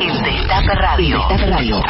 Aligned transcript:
El 0.00 0.22
Destape 0.22 0.74
Radio. 0.76 1.16
El 1.28 1.38
Destape 1.38 1.50
Radio. 1.50 1.82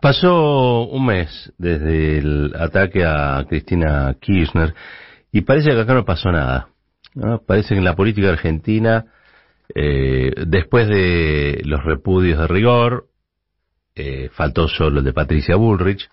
Pasó 0.00 0.82
un 0.84 1.06
mes 1.06 1.52
desde 1.58 2.18
el 2.18 2.54
ataque 2.58 3.04
a 3.04 3.44
Cristina 3.48 4.14
Kirchner 4.20 4.74
y 5.32 5.42
parece 5.42 5.70
que 5.70 5.80
acá 5.80 5.92
no 5.92 6.04
pasó 6.04 6.32
nada. 6.32 6.68
¿no? 7.14 7.42
Parece 7.46 7.74
que 7.74 7.78
en 7.78 7.84
la 7.84 7.94
política 7.94 8.30
argentina, 8.30 9.06
eh, 9.74 10.32
después 10.46 10.88
de 10.88 11.60
los 11.64 11.84
repudios 11.84 12.38
de 12.38 12.46
rigor, 12.46 13.06
eh, 13.94 14.30
faltó 14.32 14.66
solo 14.68 15.00
el 15.00 15.04
de 15.04 15.12
Patricia 15.12 15.56
Bullrich, 15.56 16.08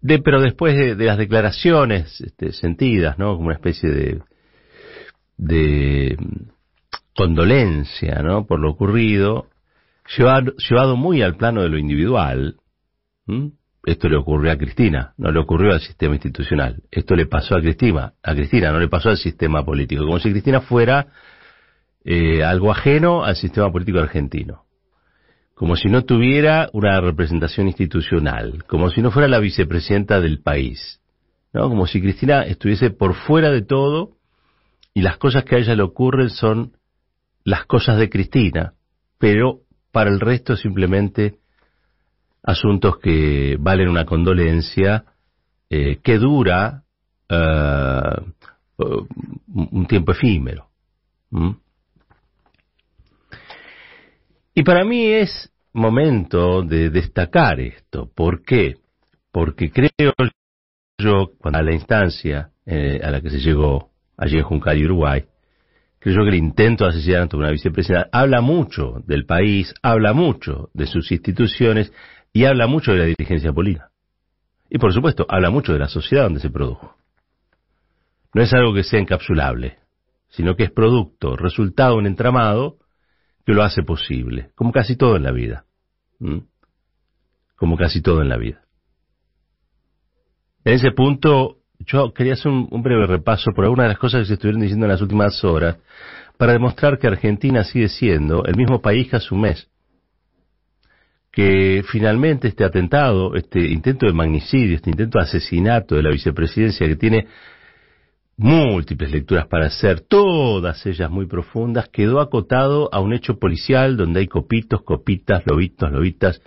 de, 0.00 0.18
pero 0.18 0.40
después 0.40 0.76
de, 0.76 0.96
de 0.96 1.04
las 1.04 1.18
declaraciones 1.18 2.20
este, 2.20 2.52
sentidas, 2.52 3.16
¿no? 3.18 3.36
como 3.36 3.46
una 3.46 3.54
especie 3.54 3.88
de, 3.90 4.22
de 5.36 6.16
condolencia 7.14 8.22
¿no? 8.22 8.46
por 8.46 8.60
lo 8.60 8.70
ocurrido, 8.70 9.48
llevado, 10.16 10.54
llevado 10.56 10.96
muy 10.96 11.22
al 11.22 11.36
plano 11.36 11.62
de 11.62 11.68
lo 11.68 11.78
individual, 11.78 12.56
esto 13.84 14.08
le 14.08 14.16
ocurrió 14.16 14.52
a 14.52 14.56
Cristina, 14.56 15.14
no 15.16 15.32
le 15.32 15.40
ocurrió 15.40 15.72
al 15.72 15.80
sistema 15.80 16.14
institucional. 16.14 16.82
Esto 16.90 17.16
le 17.16 17.26
pasó 17.26 17.56
a 17.56 17.60
Cristina, 17.60 18.12
a 18.22 18.34
Cristina, 18.34 18.70
no 18.70 18.78
le 18.78 18.88
pasó 18.88 19.08
al 19.08 19.16
sistema 19.16 19.64
político. 19.64 20.04
Como 20.04 20.18
si 20.18 20.30
Cristina 20.30 20.60
fuera 20.60 21.08
eh, 22.04 22.44
algo 22.44 22.70
ajeno 22.70 23.24
al 23.24 23.36
sistema 23.36 23.70
político 23.72 23.98
argentino. 23.98 24.64
Como 25.54 25.76
si 25.76 25.88
no 25.88 26.04
tuviera 26.04 26.68
una 26.72 27.00
representación 27.00 27.66
institucional. 27.68 28.64
Como 28.66 28.90
si 28.90 29.02
no 29.02 29.10
fuera 29.10 29.28
la 29.28 29.40
vicepresidenta 29.40 30.20
del 30.20 30.40
país. 30.40 31.00
¿no? 31.52 31.68
Como 31.68 31.86
si 31.86 32.00
Cristina 32.00 32.42
estuviese 32.42 32.90
por 32.90 33.14
fuera 33.14 33.50
de 33.50 33.62
todo 33.62 34.12
y 34.94 35.02
las 35.02 35.16
cosas 35.16 35.44
que 35.44 35.56
a 35.56 35.58
ella 35.58 35.74
le 35.74 35.82
ocurren 35.82 36.30
son 36.30 36.72
las 37.44 37.66
cosas 37.66 37.98
de 37.98 38.08
Cristina, 38.08 38.74
pero 39.18 39.60
para 39.90 40.10
el 40.10 40.20
resto 40.20 40.56
simplemente 40.56 41.38
asuntos 42.42 42.98
que 42.98 43.56
valen 43.60 43.88
una 43.88 44.04
condolencia 44.04 45.04
eh, 45.70 46.00
que 46.02 46.18
dura 46.18 46.82
uh, 47.30 48.32
un 49.54 49.86
tiempo 49.86 50.12
efímero. 50.12 50.68
Y 54.54 54.62
para 54.64 54.84
mí 54.84 55.06
es 55.06 55.52
momento 55.72 56.62
de 56.62 56.90
destacar 56.90 57.60
esto. 57.60 58.10
¿Por 58.14 58.42
qué? 58.42 58.76
Porque 59.30 59.70
creo 59.70 60.12
yo, 60.98 61.32
a 61.42 61.62
la 61.62 61.72
instancia 61.72 62.50
eh, 62.66 63.00
a 63.02 63.10
la 63.10 63.20
que 63.20 63.30
se 63.30 63.40
llegó 63.40 63.90
allí 64.16 64.38
en 64.38 64.44
Juncal 64.44 64.84
Uruguay, 64.84 65.24
creo 66.10 66.24
que 66.24 66.30
el 66.30 66.36
intento 66.36 66.84
de 66.84 66.90
asesinato 66.90 67.36
de 67.36 67.42
una 67.44 67.52
vicepresidenta 67.52 68.08
habla 68.12 68.40
mucho 68.40 69.02
del 69.06 69.24
país, 69.24 69.72
habla 69.82 70.12
mucho 70.12 70.70
de 70.74 70.86
sus 70.86 71.12
instituciones 71.12 71.92
y 72.32 72.44
habla 72.44 72.66
mucho 72.66 72.92
de 72.92 72.98
la 72.98 73.04
dirigencia 73.04 73.52
política. 73.52 73.90
Y 74.68 74.78
por 74.78 74.92
supuesto, 74.92 75.26
habla 75.28 75.50
mucho 75.50 75.72
de 75.72 75.78
la 75.78 75.88
sociedad 75.88 76.24
donde 76.24 76.40
se 76.40 76.50
produjo. 76.50 76.96
No 78.34 78.42
es 78.42 78.52
algo 78.52 78.74
que 78.74 78.82
sea 78.82 78.98
encapsulable, 78.98 79.78
sino 80.30 80.56
que 80.56 80.64
es 80.64 80.70
producto, 80.70 81.36
resultado 81.36 81.96
un 81.96 82.06
entramado 82.06 82.78
que 83.44 83.52
lo 83.52 83.62
hace 83.62 83.82
posible, 83.82 84.50
como 84.54 84.72
casi 84.72 84.96
todo 84.96 85.16
en 85.16 85.22
la 85.22 85.32
vida. 85.32 85.66
Como 87.56 87.76
casi 87.76 88.00
todo 88.00 88.22
en 88.22 88.28
la 88.28 88.38
vida. 88.38 88.62
En 90.64 90.74
ese 90.74 90.90
punto, 90.92 91.58
yo 91.86 92.12
quería 92.12 92.34
hacer 92.34 92.50
un, 92.50 92.82
breve 92.82 93.06
repaso 93.06 93.52
por 93.54 93.64
algunas 93.64 93.84
de 93.84 93.88
las 93.88 93.98
cosas 93.98 94.22
que 94.22 94.26
se 94.26 94.34
estuvieron 94.34 94.60
diciendo 94.60 94.86
en 94.86 94.92
las 94.92 95.02
últimas 95.02 95.42
horas, 95.44 95.76
para 96.36 96.52
demostrar 96.52 96.98
que 96.98 97.06
Argentina 97.06 97.64
sigue 97.64 97.88
siendo 97.88 98.44
el 98.44 98.56
mismo 98.56 98.80
país 98.80 99.08
que 99.08 99.16
hace 99.16 99.34
un 99.34 99.42
mes. 99.42 99.68
Que 101.30 101.82
finalmente 101.88 102.48
este 102.48 102.64
atentado, 102.64 103.34
este 103.36 103.60
intento 103.60 104.06
de 104.06 104.12
magnicidio, 104.12 104.76
este 104.76 104.90
intento 104.90 105.18
de 105.18 105.24
asesinato 105.24 105.94
de 105.94 106.02
la 106.02 106.10
vicepresidencia 106.10 106.86
que 106.86 106.96
tiene 106.96 107.26
múltiples 108.36 109.12
lecturas 109.12 109.46
para 109.46 109.66
hacer, 109.66 110.00
todas 110.00 110.84
ellas 110.86 111.10
muy 111.10 111.26
profundas, 111.26 111.88
quedó 111.88 112.20
acotado 112.20 112.88
a 112.92 113.00
un 113.00 113.12
hecho 113.12 113.38
policial 113.38 113.96
donde 113.96 114.20
hay 114.20 114.26
copitos, 114.26 114.82
copitas, 114.82 115.46
lobitos, 115.46 115.90
lobitas, 115.92 116.42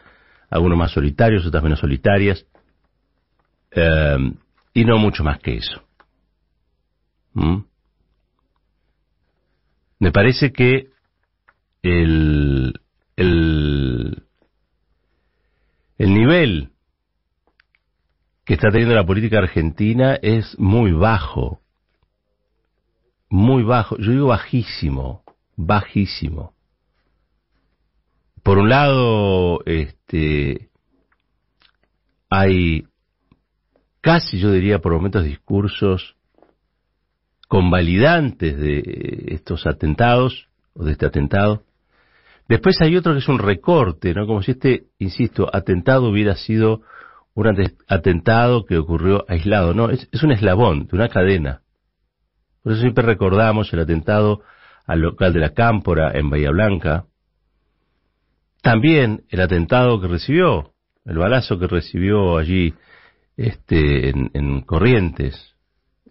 algunos 0.50 0.78
más 0.78 0.92
solitarios, 0.92 1.46
otras 1.46 1.64
menos 1.64 1.80
solitarias, 1.80 2.46
eh, 3.72 4.18
y 4.76 4.84
no 4.84 4.98
mucho 4.98 5.24
más 5.24 5.40
que 5.40 5.56
eso. 5.56 5.82
¿Mm? 7.34 7.62
Me 10.00 10.12
parece 10.12 10.52
que 10.52 10.90
el, 11.82 12.80
el, 13.16 14.24
el 15.98 16.14
nivel 16.14 16.72
que 18.44 18.54
está 18.54 18.70
teniendo 18.70 18.94
la 18.94 19.06
política 19.06 19.38
argentina 19.40 20.16
es 20.22 20.60
muy 20.60 20.92
bajo. 20.92 21.62
Muy 23.30 23.64
bajo. 23.64 23.98
Yo 23.98 24.12
digo 24.12 24.28
bajísimo. 24.28 25.24
Bajísimo. 25.56 26.54
Por 28.44 28.58
un 28.58 28.70
lado, 28.70 29.64
este, 29.66 30.70
hay 32.30 32.86
casi, 34.06 34.38
yo 34.38 34.52
diría, 34.52 34.78
por 34.78 34.94
momentos 34.94 35.24
discursos 35.24 36.16
convalidantes 37.48 38.56
de 38.56 39.30
estos 39.30 39.66
atentados, 39.66 40.48
o 40.74 40.84
de 40.84 40.92
este 40.92 41.08
atentado, 41.08 41.64
Después 42.48 42.80
hay 42.80 42.96
otro 42.96 43.14
que 43.14 43.18
es 43.18 43.28
un 43.28 43.40
recorte, 43.40 44.14
¿no? 44.14 44.28
Como 44.28 44.44
si 44.44 44.52
este, 44.52 44.84
insisto, 45.00 45.50
atentado 45.52 46.10
hubiera 46.10 46.36
sido 46.36 46.82
un 47.34 47.48
atentado 47.88 48.66
que 48.66 48.78
ocurrió 48.78 49.26
aislado. 49.28 49.74
No, 49.74 49.90
es, 49.90 50.08
es 50.12 50.22
un 50.22 50.32
eslabón 50.32 50.86
de 50.86 50.96
una 50.96 51.10
cadena. 51.10 51.62
Por 52.62 52.74
eso 52.74 52.82
siempre 52.82 53.04
recordamos 53.04 53.74
el 53.74 53.80
atentado 53.80 54.42
al 54.86 55.00
local 55.00 55.34
de 55.34 55.40
la 55.40 55.56
Cámpora 55.56 56.12
en 56.14 56.30
Bahía 56.30 56.52
Blanca. 56.52 57.06
También 58.62 59.24
el 59.30 59.42
atentado 59.42 60.00
que 60.00 60.08
recibió, 60.08 60.74
el 61.04 61.18
balazo 61.18 61.58
que 61.58 61.66
recibió 61.66 62.38
allí 62.38 62.76
este, 63.38 64.10
en, 64.10 64.32
en 64.34 64.62
Corrientes, 64.62 65.56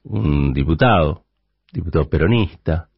un 0.03 0.53
diputado, 0.53 1.25
diputado 1.73 2.09
peronista, 2.09 2.89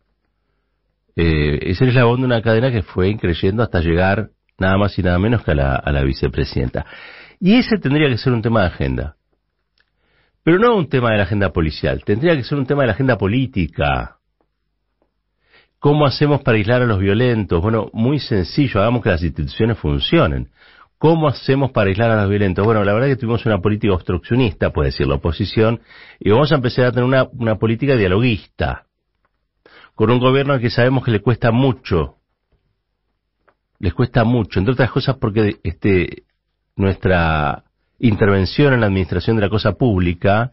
eh, 1.14 1.58
es 1.62 1.80
el 1.80 1.88
eslabón 1.88 2.20
de 2.20 2.26
una 2.26 2.42
cadena 2.42 2.70
que 2.70 2.82
fue 2.82 3.08
increyendo 3.08 3.62
hasta 3.62 3.80
llegar 3.80 4.30
nada 4.58 4.76
más 4.76 4.98
y 4.98 5.02
nada 5.02 5.18
menos 5.18 5.42
que 5.42 5.52
a 5.52 5.54
la, 5.54 5.76
a 5.76 5.92
la 5.92 6.02
vicepresidenta. 6.02 6.84
Y 7.40 7.56
ese 7.56 7.78
tendría 7.78 8.08
que 8.08 8.18
ser 8.18 8.32
un 8.32 8.42
tema 8.42 8.62
de 8.62 8.66
agenda. 8.66 9.16
Pero 10.42 10.58
no 10.58 10.76
un 10.76 10.88
tema 10.88 11.10
de 11.10 11.16
la 11.16 11.24
agenda 11.24 11.52
policial, 11.52 12.04
tendría 12.04 12.36
que 12.36 12.44
ser 12.44 12.58
un 12.58 12.66
tema 12.66 12.82
de 12.82 12.88
la 12.88 12.92
agenda 12.92 13.18
política. 13.18 14.16
¿Cómo 15.78 16.06
hacemos 16.06 16.42
para 16.42 16.56
aislar 16.56 16.82
a 16.82 16.86
los 16.86 16.98
violentos? 16.98 17.60
Bueno, 17.60 17.90
muy 17.92 18.18
sencillo, 18.18 18.80
hagamos 18.80 19.02
que 19.02 19.10
las 19.10 19.22
instituciones 19.22 19.78
funcionen. 19.78 20.48
¿Cómo 20.98 21.28
hacemos 21.28 21.72
para 21.72 21.88
aislar 21.88 22.10
a 22.10 22.22
los 22.22 22.30
violentos? 22.30 22.64
Bueno, 22.64 22.82
la 22.82 22.94
verdad 22.94 23.10
es 23.10 23.16
que 23.16 23.20
tuvimos 23.20 23.44
una 23.44 23.60
política 23.60 23.92
obstruccionista, 23.92 24.70
puede 24.70 24.88
decir 24.88 25.06
la 25.06 25.16
oposición, 25.16 25.80
y 26.18 26.30
vamos 26.30 26.52
a 26.52 26.54
empezar 26.54 26.86
a 26.86 26.92
tener 26.92 27.04
una, 27.04 27.56
política 27.56 27.96
dialoguista 27.96 28.86
con 29.94 30.10
un 30.10 30.18
gobierno 30.18 30.58
que 30.58 30.70
sabemos 30.70 31.04
que 31.04 31.10
le 31.10 31.20
cuesta 31.20 31.50
mucho, 31.50 32.16
les 33.78 33.92
cuesta 33.92 34.24
mucho, 34.24 34.58
entre 34.58 34.72
otras 34.72 34.90
cosas 34.90 35.16
porque 35.16 35.58
este, 35.62 36.24
nuestra 36.76 37.64
intervención 37.98 38.72
en 38.72 38.80
la 38.80 38.86
administración 38.86 39.36
de 39.36 39.42
la 39.42 39.50
cosa 39.50 39.72
pública 39.72 40.52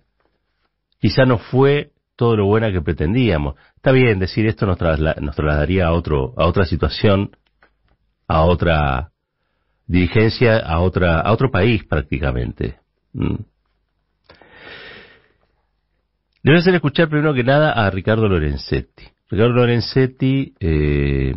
quizá 1.00 1.26
no 1.26 1.38
fue 1.38 1.92
todo 2.16 2.36
lo 2.38 2.46
buena 2.46 2.72
que 2.72 2.82
pretendíamos. 2.82 3.56
Está 3.76 3.92
bien 3.92 4.20
decir 4.20 4.46
esto 4.46 4.66
nos, 4.66 4.78
trasla 4.78 5.16
nos 5.20 5.36
trasladaría 5.36 5.88
a 5.88 5.94
otro 5.94 6.34
a 6.38 6.46
otra 6.46 6.66
situación, 6.66 7.36
a 8.28 8.44
otra 8.44 9.13
dirigencia, 9.94 10.58
a 10.58 10.80
otra 10.80 11.22
a 11.22 11.32
otro 11.32 11.52
país 11.52 11.84
prácticamente. 11.86 12.78
Mm. 13.14 13.36
Debe 16.44 16.62
ser 16.62 16.76
escuchar 16.76 17.08
primero 17.08 17.34
que 17.34 17.44
nada 17.44 17.72
a 17.72 17.90
Ricardo 17.90 18.28
Lorenzetti. 18.28 19.04
Ricardo 19.30 19.54
Lorenzetti, 19.54 20.54
eh, 20.60 21.34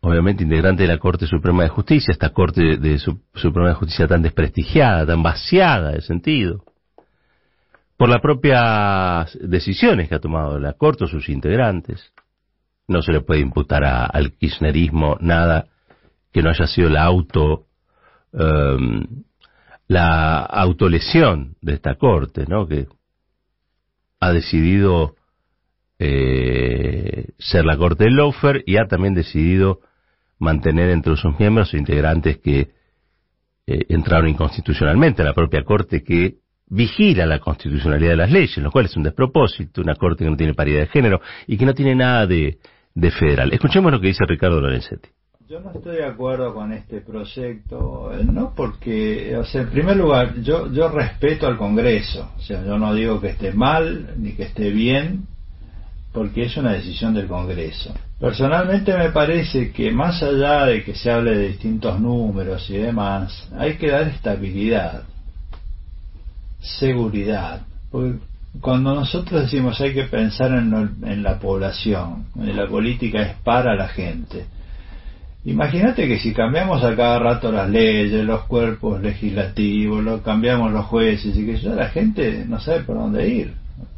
obviamente 0.00 0.44
integrante 0.44 0.82
de 0.82 0.88
la 0.88 0.98
Corte 0.98 1.26
Suprema 1.26 1.64
de 1.64 1.70
Justicia, 1.70 2.12
esta 2.12 2.30
Corte 2.30 2.62
de, 2.62 2.76
de 2.76 2.98
su, 2.98 3.20
Suprema 3.34 3.70
de 3.70 3.74
Justicia 3.74 4.06
tan 4.06 4.22
desprestigiada, 4.22 5.06
tan 5.06 5.22
vaciada 5.22 5.92
de 5.92 6.02
sentido, 6.02 6.64
por 7.96 8.08
las 8.08 8.20
propias 8.20 9.36
decisiones 9.40 10.08
que 10.08 10.14
ha 10.14 10.20
tomado 10.20 10.58
la 10.60 10.74
Corte 10.74 11.04
o 11.04 11.08
sus 11.08 11.28
integrantes. 11.28 12.12
No 12.86 13.00
se 13.00 13.12
le 13.12 13.22
puede 13.22 13.40
imputar 13.40 13.84
a, 13.84 14.04
al 14.04 14.32
kirchnerismo 14.32 15.16
nada 15.20 15.66
que 16.34 16.42
no 16.42 16.50
haya 16.50 16.66
sido 16.66 16.90
la 16.90 17.04
auto 17.04 17.68
um, 18.32 19.06
la 19.86 20.40
autolesión 20.40 21.56
de 21.60 21.74
esta 21.74 21.94
Corte, 21.94 22.44
¿no? 22.48 22.66
Que 22.66 22.88
ha 24.18 24.32
decidido 24.32 25.14
eh, 25.98 27.28
ser 27.38 27.64
la 27.64 27.76
corte 27.76 28.04
del 28.04 28.14
Lofer 28.14 28.64
y 28.66 28.78
ha 28.78 28.86
también 28.86 29.14
decidido 29.14 29.80
mantener 30.38 30.90
entre 30.90 31.16
sus 31.16 31.38
miembros 31.38 31.72
integrantes 31.74 32.38
que 32.38 32.72
eh, 33.66 33.86
entraron 33.90 34.28
inconstitucionalmente 34.28 35.22
a 35.22 35.26
la 35.26 35.34
propia 35.34 35.62
corte 35.62 36.02
que 36.02 36.38
vigila 36.66 37.26
la 37.26 37.38
constitucionalidad 37.38 38.10
de 38.10 38.16
las 38.16 38.32
leyes, 38.32 38.56
lo 38.58 38.72
cual 38.72 38.86
es 38.86 38.96
un 38.96 39.04
despropósito, 39.04 39.82
una 39.82 39.94
corte 39.94 40.24
que 40.24 40.30
no 40.30 40.36
tiene 40.36 40.54
paridad 40.54 40.80
de 40.80 40.86
género 40.88 41.20
y 41.46 41.56
que 41.56 41.66
no 41.66 41.74
tiene 41.74 41.94
nada 41.94 42.26
de 42.26 42.58
federal. 43.12 43.52
Escuchemos 43.52 43.92
lo 43.92 44.00
que 44.00 44.08
dice 44.08 44.24
Ricardo 44.26 44.60
Lorenzetti. 44.60 45.13
Yo 45.46 45.60
no 45.60 45.72
estoy 45.72 45.96
de 45.96 46.06
acuerdo 46.06 46.54
con 46.54 46.72
este 46.72 47.02
proyecto, 47.02 48.10
eh, 48.14 48.24
no 48.24 48.54
porque, 48.56 49.36
o 49.36 49.44
sea, 49.44 49.60
en 49.60 49.68
primer 49.68 49.98
lugar, 49.98 50.40
yo, 50.40 50.72
yo 50.72 50.88
respeto 50.88 51.46
al 51.46 51.58
Congreso, 51.58 52.30
o 52.38 52.40
sea, 52.40 52.64
yo 52.64 52.78
no 52.78 52.94
digo 52.94 53.20
que 53.20 53.28
esté 53.28 53.52
mal 53.52 54.14
ni 54.16 54.32
que 54.32 54.44
esté 54.44 54.70
bien, 54.70 55.26
porque 56.14 56.44
es 56.44 56.56
una 56.56 56.72
decisión 56.72 57.12
del 57.12 57.26
Congreso. 57.26 57.92
Personalmente 58.18 58.96
me 58.96 59.10
parece 59.10 59.70
que 59.70 59.90
más 59.90 60.22
allá 60.22 60.64
de 60.64 60.82
que 60.82 60.94
se 60.94 61.10
hable 61.10 61.36
de 61.36 61.48
distintos 61.48 62.00
números 62.00 62.70
y 62.70 62.78
demás, 62.78 63.46
hay 63.54 63.74
que 63.74 63.90
dar 63.90 64.08
estabilidad, 64.08 65.02
seguridad, 66.58 67.66
porque 67.90 68.18
cuando 68.62 68.94
nosotros 68.94 69.42
decimos 69.42 69.78
hay 69.82 69.92
que 69.92 70.04
pensar 70.04 70.52
en, 70.52 71.22
la 71.22 71.38
población, 71.38 72.28
en 72.34 72.56
la 72.56 72.66
política 72.66 73.20
es 73.20 73.36
para 73.44 73.74
la 73.74 73.88
gente, 73.88 74.46
Imagínate 75.46 76.08
que 76.08 76.18
si 76.18 76.32
cambiamos 76.32 76.82
a 76.82 76.96
cada 76.96 77.18
rato 77.18 77.52
las 77.52 77.68
leyes, 77.68 78.24
los 78.24 78.44
cuerpos 78.44 79.02
legislativos, 79.02 80.02
lo, 80.02 80.22
cambiamos 80.22 80.72
los 80.72 80.86
jueces 80.86 81.36
y 81.36 81.44
que 81.44 81.58
ya 81.58 81.74
la 81.74 81.88
gente 81.88 82.44
no 82.48 82.58
sabe 82.60 82.80
por 82.80 82.96
dónde 82.96 83.28
ir. 83.28 83.52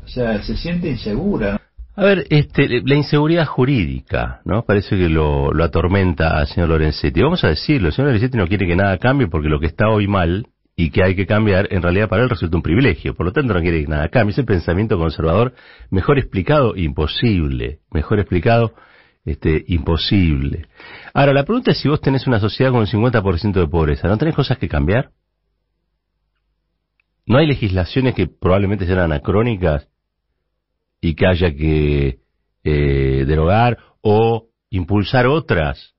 O 0.04 0.08
sea, 0.08 0.43
se 0.43 0.56
siente 0.56 0.88
insegura. 0.88 1.60
A 1.94 2.04
ver, 2.04 2.26
este, 2.31 2.82
la 2.84 2.94
inseguridad 2.94 3.46
jurídica, 3.46 4.40
¿no? 4.44 4.62
Parece 4.62 4.96
que 4.96 5.08
lo, 5.08 5.52
lo 5.52 5.64
atormenta 5.64 6.37
al 6.37 6.46
señor 6.48 6.69
Lorenzetti. 6.69 7.22
Vamos 7.22 7.44
a 7.44 7.49
decirlo, 7.49 7.88
el 7.88 7.94
señor 7.94 8.08
Lorenzetti 8.08 8.37
no 8.37 8.49
quiere 8.49 8.66
que 8.66 8.76
nada 8.76 8.99
cambie 8.99 9.28
porque 9.28 9.49
lo 9.49 9.60
que 9.60 9.66
está 9.66 9.88
hoy 9.88 10.08
mal 10.08 10.46
y 10.76 10.90
que 10.90 11.02
hay 11.02 11.16
que 11.16 11.26
cambiar, 11.26 11.69
en 11.70 11.81
realidad 11.81 12.08
para 12.08 12.25
él 12.25 12.28
resulta 12.28 12.56
un 12.56 12.62
privilegio. 12.62 13.14
Por 13.14 13.25
lo 13.25 13.32
tanto, 13.32 13.54
no 13.54 13.60
quiere 13.60 13.81
que 13.81 13.88
nada 13.88 14.08
cambie. 14.08 14.32
Ese 14.32 14.44
pensamiento 14.44 14.99
conservador, 14.99 15.54
mejor 15.90 16.19
explicado, 16.19 16.76
imposible. 16.76 17.78
Mejor 17.92 18.19
explicado, 18.19 18.75
este, 19.26 19.64
imposible. 19.67 20.69
Ahora, 21.12 21.32
la 21.32 21.44
pregunta 21.44 21.73
es 21.73 21.78
si 21.78 21.88
vos 21.88 22.00
tenés 22.00 22.26
una 22.28 22.38
sociedad 22.38 22.70
con 22.70 22.81
un 22.81 22.87
50% 22.87 23.52
de 23.52 23.67
pobreza, 23.67 24.08
¿no 24.08 24.17
tenés 24.17 24.37
cosas 24.37 24.56
que 24.56 24.69
cambiar? 24.69 25.11
¿No 27.26 27.38
hay 27.38 27.49
legislaciones 27.49 28.14
que 28.14 28.28
probablemente 28.28 28.87
sean 28.87 29.00
anacrónicas 29.00 29.88
y 31.00 31.17
que 31.17 31.26
haya 31.26 31.52
que 31.52 32.20
eh, 32.62 33.25
derogar 33.26 33.78
o 34.00 34.46
impulsar 34.70 35.26
otras 35.26 35.96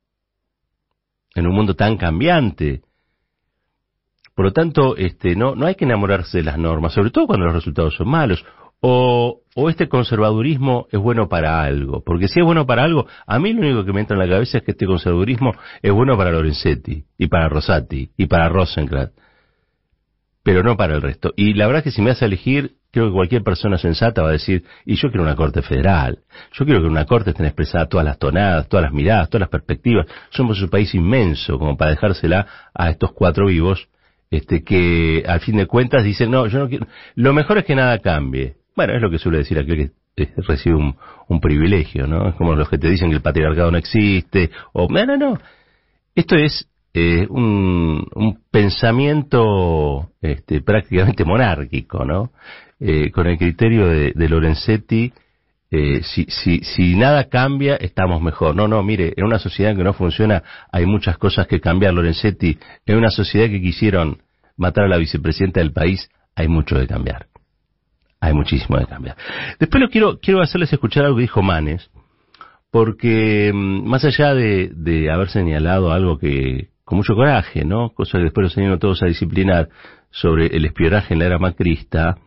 en 1.36 1.48
un 1.48 1.54
mundo 1.54 1.76
tan 1.76 1.98
cambiante? 1.98 2.82
Por 4.36 4.46
lo 4.46 4.54
tanto, 4.54 4.96
este, 4.96 5.36
no, 5.36 5.54
no 5.54 5.66
hay 5.66 5.76
que 5.76 5.84
enamorarse 5.84 6.38
de 6.38 6.44
las 6.46 6.58
normas, 6.58 6.94
sobre 6.94 7.10
todo 7.10 7.28
cuando 7.28 7.46
los 7.48 7.56
resultados 7.56 7.96
son 7.96 8.08
malos 8.08 8.46
o, 8.80 9.42
o 9.56 9.70
este 9.70 9.88
conservadurismo 9.88 10.88
es 10.92 11.00
bueno 11.00 11.28
para 11.30 11.64
algo. 11.64 12.04
Porque 12.04 12.28
si 12.28 12.40
es 12.40 12.46
bueno 12.46 12.66
para 12.66 12.84
algo, 12.84 13.08
a 13.26 13.40
mí 13.40 13.54
lo 13.54 13.62
único 13.62 13.86
que 13.86 13.94
me 13.94 14.02
entra 14.02 14.16
en 14.16 14.28
la 14.28 14.36
cabeza 14.36 14.60
es 14.60 14.64
que 14.64 14.72
este 14.72 14.86
conservadurismo 14.86 15.54
es 15.82 15.92
bueno 15.92 16.18
para 16.18 16.32
Lorenzetti, 16.32 17.06
y 17.18 17.28
para 17.28 17.50
Rosati, 17.50 18.12
y 18.18 18.26
para 18.28 18.50
Rosenkrantz, 18.50 19.14
pero 20.44 20.64
no 20.64 20.78
para 20.78 20.96
el 20.96 21.02
resto. 21.02 21.34
Y 21.36 21.56
la 21.56 21.66
verdad 21.66 21.80
es 21.80 21.84
que 21.86 21.92
si 21.92 22.02
me 22.02 22.12
hace 22.12 22.26
elegir, 22.26 22.76
creo 22.92 23.08
que 23.08 23.14
cualquier 23.14 23.44
persona 23.44 23.78
sensata 23.78 24.22
va 24.22 24.30
a 24.30 24.34
decir, 24.34 24.64
y 24.86 24.96
yo 24.96 25.10
quiero 25.10 25.24
una 25.24 25.36
corte 25.36 25.62
federal, 25.62 26.20
yo 26.54 26.64
quiero 26.64 26.80
que 26.80 26.86
en 26.86 26.94
una 26.94 27.06
corte 27.06 27.32
estén 27.32 27.48
expresadas 27.48 27.90
todas 27.90 28.06
las 28.06 28.18
tonadas, 28.18 28.70
todas 28.70 28.86
las 28.86 28.94
miradas, 28.94 29.30
todas 29.30 29.42
las 29.42 29.50
perspectivas. 29.50 30.06
Somos 30.30 30.62
un 30.62 30.70
país 30.70 30.96
inmenso 30.96 31.60
como 31.60 31.76
para 31.76 31.92
dejársela 31.92 32.48
a 32.74 32.90
estos 32.90 33.12
cuatro 33.12 33.48
vivos, 33.48 33.90
este 34.32 34.64
que 34.64 35.24
al 35.28 35.42
fin 35.42 35.58
de 35.58 35.66
cuentas 35.66 36.04
dicen, 36.04 36.32
no, 36.32 36.48
yo 36.48 36.60
no 36.60 36.70
quiero, 36.70 36.88
lo 37.16 37.34
mejor 37.34 37.58
es 37.58 37.66
que 37.66 37.76
nada 37.76 38.00
cambie. 38.00 38.56
Bueno, 38.78 38.94
es 38.94 39.02
lo 39.02 39.10
que 39.10 39.18
suele 39.18 39.40
decir 39.40 39.58
aquel 39.58 39.92
que 40.16 40.24
eh, 40.24 40.34
recibe 40.48 40.76
un, 40.76 41.42
privilegio, 41.42 42.06
¿no? 42.06 42.30
Es 42.30 42.36
como 42.36 42.54
los 42.56 42.70
que 42.70 42.78
te 42.78 42.88
dicen 42.88 43.10
que 43.10 43.16
el 43.16 43.24
patriarcado 43.24 43.72
no 43.72 43.78
existe, 43.80 44.52
o, 44.72 44.88
no, 44.88 45.04
no, 45.04 45.18
no. 45.18 45.40
Esto 46.14 46.36
es 46.36 46.70
eh, 46.94 47.26
un, 47.28 48.40
pensamiento 48.52 50.12
este, 50.22 50.62
prácticamente 50.62 51.26
monárquico, 51.26 52.06
¿no? 52.06 52.30
Eh, 52.80 53.10
con 53.10 53.26
el 53.26 53.40
criterio 53.40 53.88
de, 53.88 54.30
Lorenzetti, 54.30 55.12
si, 55.72 56.26
si, 56.26 56.60
si 56.60 56.96
nada 56.96 57.30
cambia, 57.30 57.78
estamos 57.78 58.22
mejor. 58.22 58.56
No, 58.56 58.68
no, 58.68 58.84
mire, 58.84 59.14
en 59.18 59.26
una 59.26 59.40
sociedad 59.40 59.76
que 59.76 59.84
no 59.84 59.94
funciona 59.94 60.44
hay 60.72 60.86
muchas 60.86 61.18
cosas 61.18 61.48
que 61.48 61.60
cambiar, 61.60 61.96
Lorenzetti. 61.96 62.60
En 62.86 62.98
una 62.98 63.10
sociedad 63.10 63.50
que 63.50 63.60
quisieron 63.60 64.20
matar 64.56 64.84
a 64.84 64.88
la 64.88 64.98
vicepresidenta 64.98 65.62
del 65.62 65.74
país, 65.74 66.12
hay 66.36 66.48
mucho 66.48 66.80
que 66.80 66.86
cambiar 66.86 67.26
hay 68.20 68.34
muchísimo 68.34 68.78
de 68.78 68.86
cambiar. 68.86 69.16
Después 69.60 69.82
lo 69.82 69.90
quiero, 69.90 70.20
quiero 70.20 70.42
hacerles 70.42 70.74
escuchar 70.74 71.06
algo 71.06 71.18
que 71.18 71.24
dijo 71.24 71.42
Manes, 71.42 71.90
porque 72.72 73.52
mm, 73.54 73.88
más 73.88 74.04
allá 74.06 74.34
de, 74.34 74.72
de 74.74 75.12
haber 75.12 75.30
señalado 75.30 75.92
algo 75.92 76.18
que, 76.18 76.70
con 76.84 76.98
mucho 76.98 77.16
coraje, 77.16 77.66
¿no? 77.66 77.90
Cosa 77.90 78.18
que 78.18 78.26
después 78.26 78.44
los 78.44 78.54
señaló 78.54 78.80
todos 78.80 79.04
a 79.04 79.08
disciplinar 79.08 79.70
sobre 80.10 80.48
el 80.48 80.66
espionaje 80.66 81.14
en 81.14 81.20
la 81.20 81.26
era 81.26 81.38
macrista, 81.38 82.18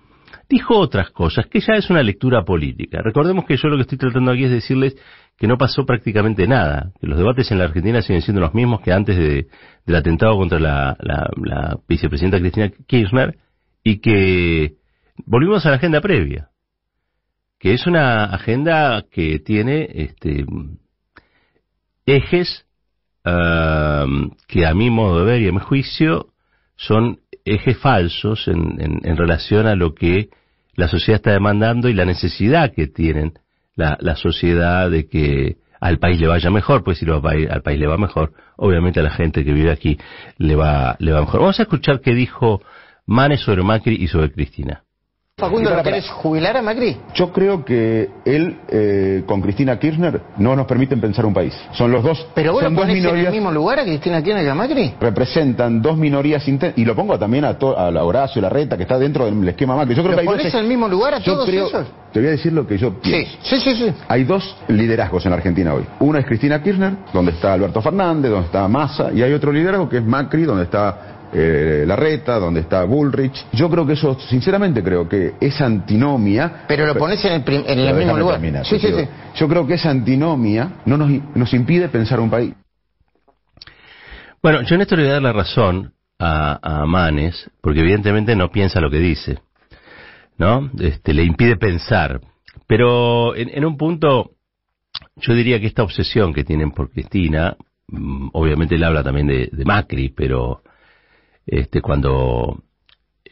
dijo 0.48 0.76
otras 0.76 1.10
cosas, 1.10 1.46
que 1.46 1.60
ya 1.60 1.74
es 1.74 1.88
una 1.90 2.02
lectura 2.02 2.44
política. 2.44 3.00
Recordemos 3.02 3.44
que 3.46 3.56
yo 3.56 3.68
lo 3.68 3.76
que 3.76 3.82
estoy 3.82 3.98
tratando 3.98 4.32
aquí 4.32 4.44
es 4.44 4.50
decirles 4.50 4.96
que 5.38 5.46
no 5.46 5.56
pasó 5.56 5.86
prácticamente 5.86 6.46
nada, 6.46 6.92
que 7.00 7.06
los 7.06 7.16
debates 7.16 7.50
en 7.50 7.58
la 7.58 7.64
Argentina 7.64 8.02
siguen 8.02 8.20
siendo 8.20 8.42
los 8.42 8.52
mismos 8.52 8.80
que 8.82 8.92
antes 8.92 9.16
de, 9.16 9.46
del 9.86 9.96
atentado 9.96 10.36
contra 10.36 10.60
la, 10.60 10.96
la, 11.00 11.30
la 11.42 11.78
vicepresidenta 11.88 12.38
Cristina 12.38 12.70
Kirchner 12.86 13.38
y 13.82 14.00
que 14.00 14.74
volvimos 15.26 15.64
a 15.66 15.70
la 15.70 15.76
agenda 15.76 16.00
previa, 16.00 16.50
que 17.58 17.74
es 17.74 17.86
una 17.86 18.24
agenda 18.24 19.04
que 19.10 19.38
tiene 19.38 19.88
este, 19.92 20.44
ejes 22.06 22.66
que 23.22 24.66
a 24.66 24.74
mi 24.74 24.90
modo 24.90 25.20
de 25.20 25.24
ver 25.24 25.42
y 25.42 25.48
a 25.48 25.52
mi 25.52 25.60
juicio 25.60 26.28
son 26.76 27.20
ejes 27.44 27.78
falsos 27.78 28.48
en, 28.48 29.00
en, 29.04 29.16
relación 29.16 29.66
a 29.66 29.74
lo 29.74 29.94
que 29.94 30.30
la 30.74 30.88
sociedad 30.88 31.16
está 31.16 31.32
demandando 31.32 31.88
y 31.88 31.94
la 31.94 32.06
necesidad 32.06 32.72
que 32.72 32.86
tienen 32.86 33.34
la, 33.74 33.98
la 34.00 34.16
sociedad 34.16 34.90
de 34.90 35.06
que 35.06 35.58
al 35.80 35.98
país 35.98 36.20
le 36.20 36.28
vaya 36.28 36.50
mejor, 36.50 36.84
pues 36.84 36.98
si 36.98 37.06
lo, 37.06 37.22
al 37.26 37.62
país 37.62 37.78
le 37.78 37.86
va 37.86 37.96
mejor, 37.96 38.32
obviamente 38.56 39.00
a 39.00 39.02
la 39.02 39.10
gente 39.10 39.44
que 39.44 39.52
vive 39.52 39.70
aquí 39.70 39.98
le 40.38 40.54
va, 40.54 40.96
le 40.98 41.12
va 41.12 41.20
mejor. 41.20 41.40
Vamos 41.40 41.58
a 41.58 41.64
escuchar 41.64 42.00
qué 42.00 42.14
dijo 42.14 42.62
Manes 43.06 43.40
sobre 43.40 43.62
Macri 43.62 43.96
y 43.96 44.08
sobre 44.08 44.30
Cristina. 44.30 44.84
Facundo, 45.40 45.74
¿lo 45.74 45.82
querés 45.82 46.08
jubilar 46.08 46.56
a 46.56 46.62
Macri? 46.62 46.96
Yo 47.14 47.32
creo 47.32 47.64
que 47.64 48.10
él 48.24 48.58
eh, 48.68 49.22
con 49.26 49.40
Cristina 49.40 49.78
Kirchner 49.78 50.20
no 50.36 50.54
nos 50.54 50.66
permiten 50.66 51.00
pensar 51.00 51.26
un 51.26 51.34
país. 51.34 51.56
Son 51.72 51.90
los 51.90 52.02
dos. 52.02 52.26
Pero 52.34 52.52
vos 52.52 52.62
son 52.62 52.74
lo 52.74 52.82
en 52.82 53.16
el 53.16 53.32
mismo 53.32 53.50
lugar 53.50 53.80
a 53.80 53.84
Cristina 53.84 54.22
Kirchner 54.22 54.44
y 54.44 54.48
a 54.48 54.54
Macri. 54.54 54.94
Representan 55.00 55.82
dos 55.82 55.96
minorías 55.96 56.46
y 56.76 56.84
lo 56.84 56.94
pongo 56.94 57.18
también 57.18 57.44
a, 57.44 57.56
a 57.76 57.90
la 57.90 58.04
Horacio, 58.04 58.42
la 58.42 58.48
Reta, 58.48 58.76
que 58.76 58.82
está 58.82 58.98
dentro 58.98 59.24
del 59.24 59.48
esquema 59.48 59.76
Macri. 59.76 59.94
Yo 59.94 60.02
creo 60.02 60.14
que 60.14 60.20
hay 60.20 60.26
pones 60.26 60.54
en 60.54 60.60
el 60.60 60.66
mismo 60.66 60.88
lugar 60.88 61.14
a 61.14 61.20
todos 61.20 61.48
esos? 61.48 61.86
Te 62.12 62.18
voy 62.18 62.28
a 62.28 62.32
decir 62.32 62.52
lo 62.52 62.66
que 62.66 62.76
yo 62.76 62.94
pienso. 63.00 63.30
Sí, 63.42 63.60
sí, 63.60 63.60
sí, 63.60 63.76
sí. 63.76 63.92
Hay 64.08 64.24
dos 64.24 64.56
liderazgos 64.68 65.24
en 65.26 65.30
la 65.30 65.36
Argentina 65.36 65.74
hoy. 65.74 65.84
Uno 66.00 66.18
es 66.18 66.26
Cristina 66.26 66.60
Kirchner, 66.62 66.94
donde 67.12 67.32
está 67.32 67.52
Alberto 67.52 67.80
Fernández, 67.80 68.30
donde 68.30 68.46
está 68.46 68.66
Massa, 68.66 69.12
y 69.12 69.22
hay 69.22 69.32
otro 69.32 69.52
liderazgo 69.52 69.88
que 69.88 69.98
es 69.98 70.04
Macri, 70.04 70.42
donde 70.42 70.64
está 70.64 71.19
eh, 71.32 71.84
Larreta, 71.86 72.38
donde 72.38 72.60
está 72.60 72.84
Bullrich. 72.84 73.46
Yo 73.52 73.70
creo 73.70 73.86
que 73.86 73.92
eso, 73.92 74.18
sinceramente 74.18 74.82
creo 74.82 75.08
que 75.08 75.34
esa 75.40 75.66
antinomia... 75.66 76.64
Pero 76.66 76.86
lo 76.86 76.94
pones 76.94 77.24
en 77.24 77.32
el, 77.32 77.42
en 77.66 77.78
el 77.78 77.94
mismo 77.94 78.16
lugar. 78.16 78.40
sí, 78.64 78.78
sí, 78.78 78.88
sí. 78.92 79.08
Yo 79.36 79.48
creo 79.48 79.66
que 79.66 79.74
esa 79.74 79.90
antinomia 79.90 80.80
no 80.86 80.96
nos, 80.96 81.10
nos 81.34 81.54
impide 81.54 81.88
pensar 81.88 82.20
un 82.20 82.30
país. 82.30 82.54
Bueno, 84.42 84.62
yo 84.62 84.74
en 84.74 84.80
esto 84.80 84.96
le 84.96 85.02
voy 85.02 85.10
a 85.10 85.14
dar 85.14 85.22
la 85.22 85.32
razón 85.32 85.92
a, 86.18 86.80
a 86.82 86.86
Manes, 86.86 87.50
porque 87.60 87.80
evidentemente 87.80 88.34
no 88.34 88.50
piensa 88.50 88.80
lo 88.80 88.90
que 88.90 88.98
dice, 88.98 89.38
¿no? 90.38 90.70
Este, 90.80 91.14
le 91.14 91.24
impide 91.24 91.56
pensar. 91.56 92.20
Pero 92.66 93.36
en, 93.36 93.50
en 93.50 93.64
un 93.64 93.76
punto, 93.76 94.32
yo 95.16 95.34
diría 95.34 95.60
que 95.60 95.66
esta 95.66 95.82
obsesión 95.82 96.32
que 96.32 96.44
tienen 96.44 96.70
por 96.70 96.90
Cristina, 96.90 97.56
mm, 97.88 98.28
obviamente 98.32 98.74
él 98.74 98.84
habla 98.84 99.02
también 99.02 99.26
de, 99.26 99.48
de 99.52 99.64
Macri, 99.64 100.08
pero 100.08 100.62
este, 101.46 101.80
cuando 101.80 102.62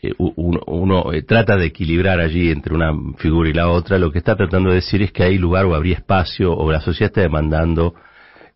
eh, 0.03 0.13
uno, 0.19 1.13
eh, 1.13 1.23
trata 1.23 1.57
de 1.57 1.67
equilibrar 1.67 2.21
allí 2.21 2.51
entre 2.51 2.75
una 2.75 2.93
figura 3.17 3.49
y 3.49 3.53
la 3.55 3.69
otra, 3.69 3.99
lo 3.99 4.13
que 4.13 4.19
está 4.19 4.37
tratando 4.37 4.71
de 4.71 4.77
decir 4.77 5.03
es 5.03 5.13
que 5.13 5.25
hay 5.25 5.39
lugar 5.39 5.67
o 5.67 5.75
habría 5.75 5.97
espacio 5.97 6.53
o 6.53 6.71
la 6.71 6.81
sociedad 6.81 7.11
está 7.11 7.23
demandando 7.23 7.95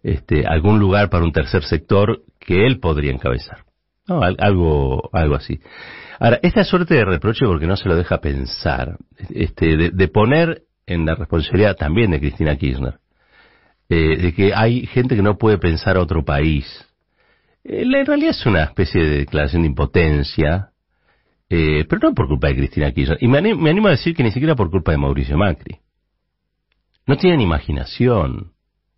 este, 0.02 0.46
algún 0.46 0.78
lugar 0.78 1.10
para 1.10 1.24
un 1.24 1.32
tercer 1.32 1.64
sector 1.64 2.22
que 2.38 2.66
él 2.66 2.80
podría 2.80 3.12
encabezar. 3.12 3.64
algo, 4.06 5.10
algo 5.12 5.34
así. 5.34 5.60
Ahora, 6.18 6.38
esta 6.42 6.62
suerte 6.62 6.94
de 6.94 7.04
reproche, 7.04 7.44
porque 7.46 7.66
no 7.66 7.76
se 7.76 7.88
lo 7.88 7.96
deja 7.96 8.20
pensar, 8.20 8.96
este, 9.30 9.90
de, 9.90 10.08
poner 10.08 10.62
en 10.86 11.04
la 11.04 11.16
responsabilidad 11.16 11.76
también 11.76 12.12
de 12.12 12.20
Cristina 12.20 12.56
Kirchner, 12.56 12.98
eh, 13.88 14.16
de 14.16 14.32
que 14.32 14.54
hay 14.54 14.86
gente 14.86 15.16
que 15.16 15.22
no 15.22 15.36
puede 15.36 15.58
pensar 15.58 15.96
a 15.96 16.00
otro 16.00 16.24
país. 16.24 16.64
Eh, 17.64 17.82
en 17.82 18.06
realidad 18.06 18.30
es 18.30 18.46
una 18.46 18.64
especie 18.64 19.02
de 19.02 19.18
declaración 19.18 19.62
de 19.62 19.68
impotencia, 19.68 20.70
eh, 21.48 21.84
pero 21.88 22.08
no 22.08 22.14
por 22.14 22.28
culpa 22.28 22.48
de 22.48 22.56
Cristina 22.56 22.92
Kirchner. 22.92 23.18
Y 23.20 23.28
me 23.28 23.38
animo, 23.38 23.88
a 23.88 23.92
decir 23.92 24.14
que 24.14 24.22
ni 24.22 24.30
siquiera 24.30 24.54
por 24.54 24.70
culpa 24.70 24.92
de 24.92 24.98
Mauricio 24.98 25.36
Macri. 25.36 25.78
No 27.06 27.16
tienen 27.16 27.40
imaginación, 27.40 28.52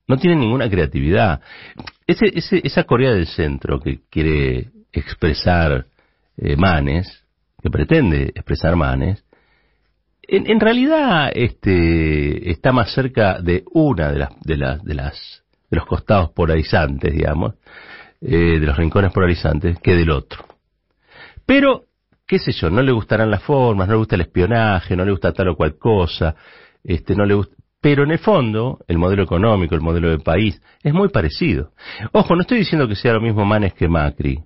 no 0.06 0.16
tienen 0.18 0.40
ninguna 0.40 0.68
creatividad. 0.68 1.40
esa 2.06 2.85
Corea 2.85 3.12
del 3.12 3.26
Centro 3.26 3.80
que 3.80 4.00
quiere 4.11 4.71
expresar 4.92 5.87
Manes, 6.59 7.25
que 7.62 7.71
pretende 7.71 8.25
expresar 8.35 8.76
Manes, 8.76 9.25
en, 10.26 10.61
realidad 10.61 11.30
este, 11.35 12.50
está 12.50 12.73
más 12.73 12.92
cerca 12.92 13.40
de 13.40 13.64
una 13.73 14.12
de 14.12 14.18
las, 14.18 14.40
de 14.40 14.56
las, 14.56 14.85
de 14.85 14.94
las 14.94 15.44
de 15.71 15.76
los 15.76 15.87
costados 15.87 16.30
polarizantes, 16.30 17.12
digamos, 17.12 17.54
eh, 18.21 18.59
de 18.59 18.66
los 18.66 18.76
rincones 18.76 19.12
polarizantes, 19.12 19.78
que 19.80 19.94
del 19.94 20.11
otro. 20.11 20.44
Pero, 21.47 21.85
qué 22.26 22.38
sé 22.38 22.52
yo, 22.52 22.71
no 22.71 22.83
le 22.83 22.92
gustarán 22.92 23.30
las 23.30 23.42
formas, 23.42 23.87
no 23.87 23.94
le 23.94 23.99
gusta 23.99 24.14
el 24.14 24.23
espionaje, 24.23 24.97
no 24.97 25.04
le 25.04 25.11
gusta 25.11 25.33
tal 25.33 25.49
o 25.49 25.56
cual 25.56 25.76
cosa, 25.78 26.35
este, 26.83 27.14
no 27.14 27.25
le 27.25 27.35
gusta, 27.35 27.54
pero 27.85 28.02
en 28.04 28.12
el 28.12 28.18
fondo, 28.18 28.78
el 28.88 28.97
modelo 28.97 29.23
económico, 29.25 29.75
el 29.75 29.83
modelo 29.83 30.09
de 30.09 30.18
país, 30.18 30.59
es 30.83 30.94
muy 30.94 31.11
parecido. 31.11 31.73
Ojo, 32.12 32.35
no 32.35 32.40
estoy 32.40 32.56
diciendo 32.56 32.88
que 32.88 32.97
sea 32.97 33.12
lo 33.12 33.21
mismo 33.21 33.44
Manes 33.44 33.75
que 33.75 33.88
Macri. 33.88 34.42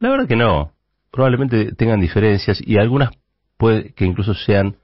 La 0.00 0.10
verdad 0.10 0.26
que 0.26 0.34
no. 0.34 0.72
Probablemente 1.12 1.72
tengan 1.76 2.00
diferencias 2.00 2.60
y 2.60 2.78
algunas 2.78 3.10
puede 3.56 3.92
que 3.94 4.04
incluso 4.04 4.34
sean 4.34 4.74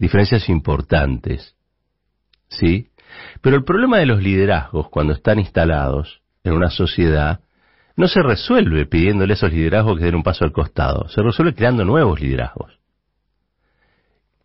diferencias 0.00 0.48
importantes. 0.48 1.54
¿Sí? 2.48 2.88
Pero 3.40 3.54
el 3.54 3.62
problema 3.62 3.98
de 3.98 4.06
los 4.06 4.20
liderazgos 4.20 4.88
cuando 4.88 5.12
están 5.12 5.38
instalados 5.38 6.22
en 6.42 6.54
una 6.54 6.70
sociedad 6.70 7.38
no 7.96 8.08
se 8.08 8.22
resuelve 8.22 8.86
pidiéndole 8.86 9.32
a 9.32 9.36
esos 9.36 9.52
liderazgos 9.52 9.98
que 9.98 10.04
den 10.04 10.16
un 10.16 10.22
paso 10.22 10.44
al 10.44 10.52
costado, 10.52 11.08
se 11.08 11.22
resuelve 11.22 11.54
creando 11.54 11.84
nuevos 11.84 12.20
liderazgos. 12.20 12.78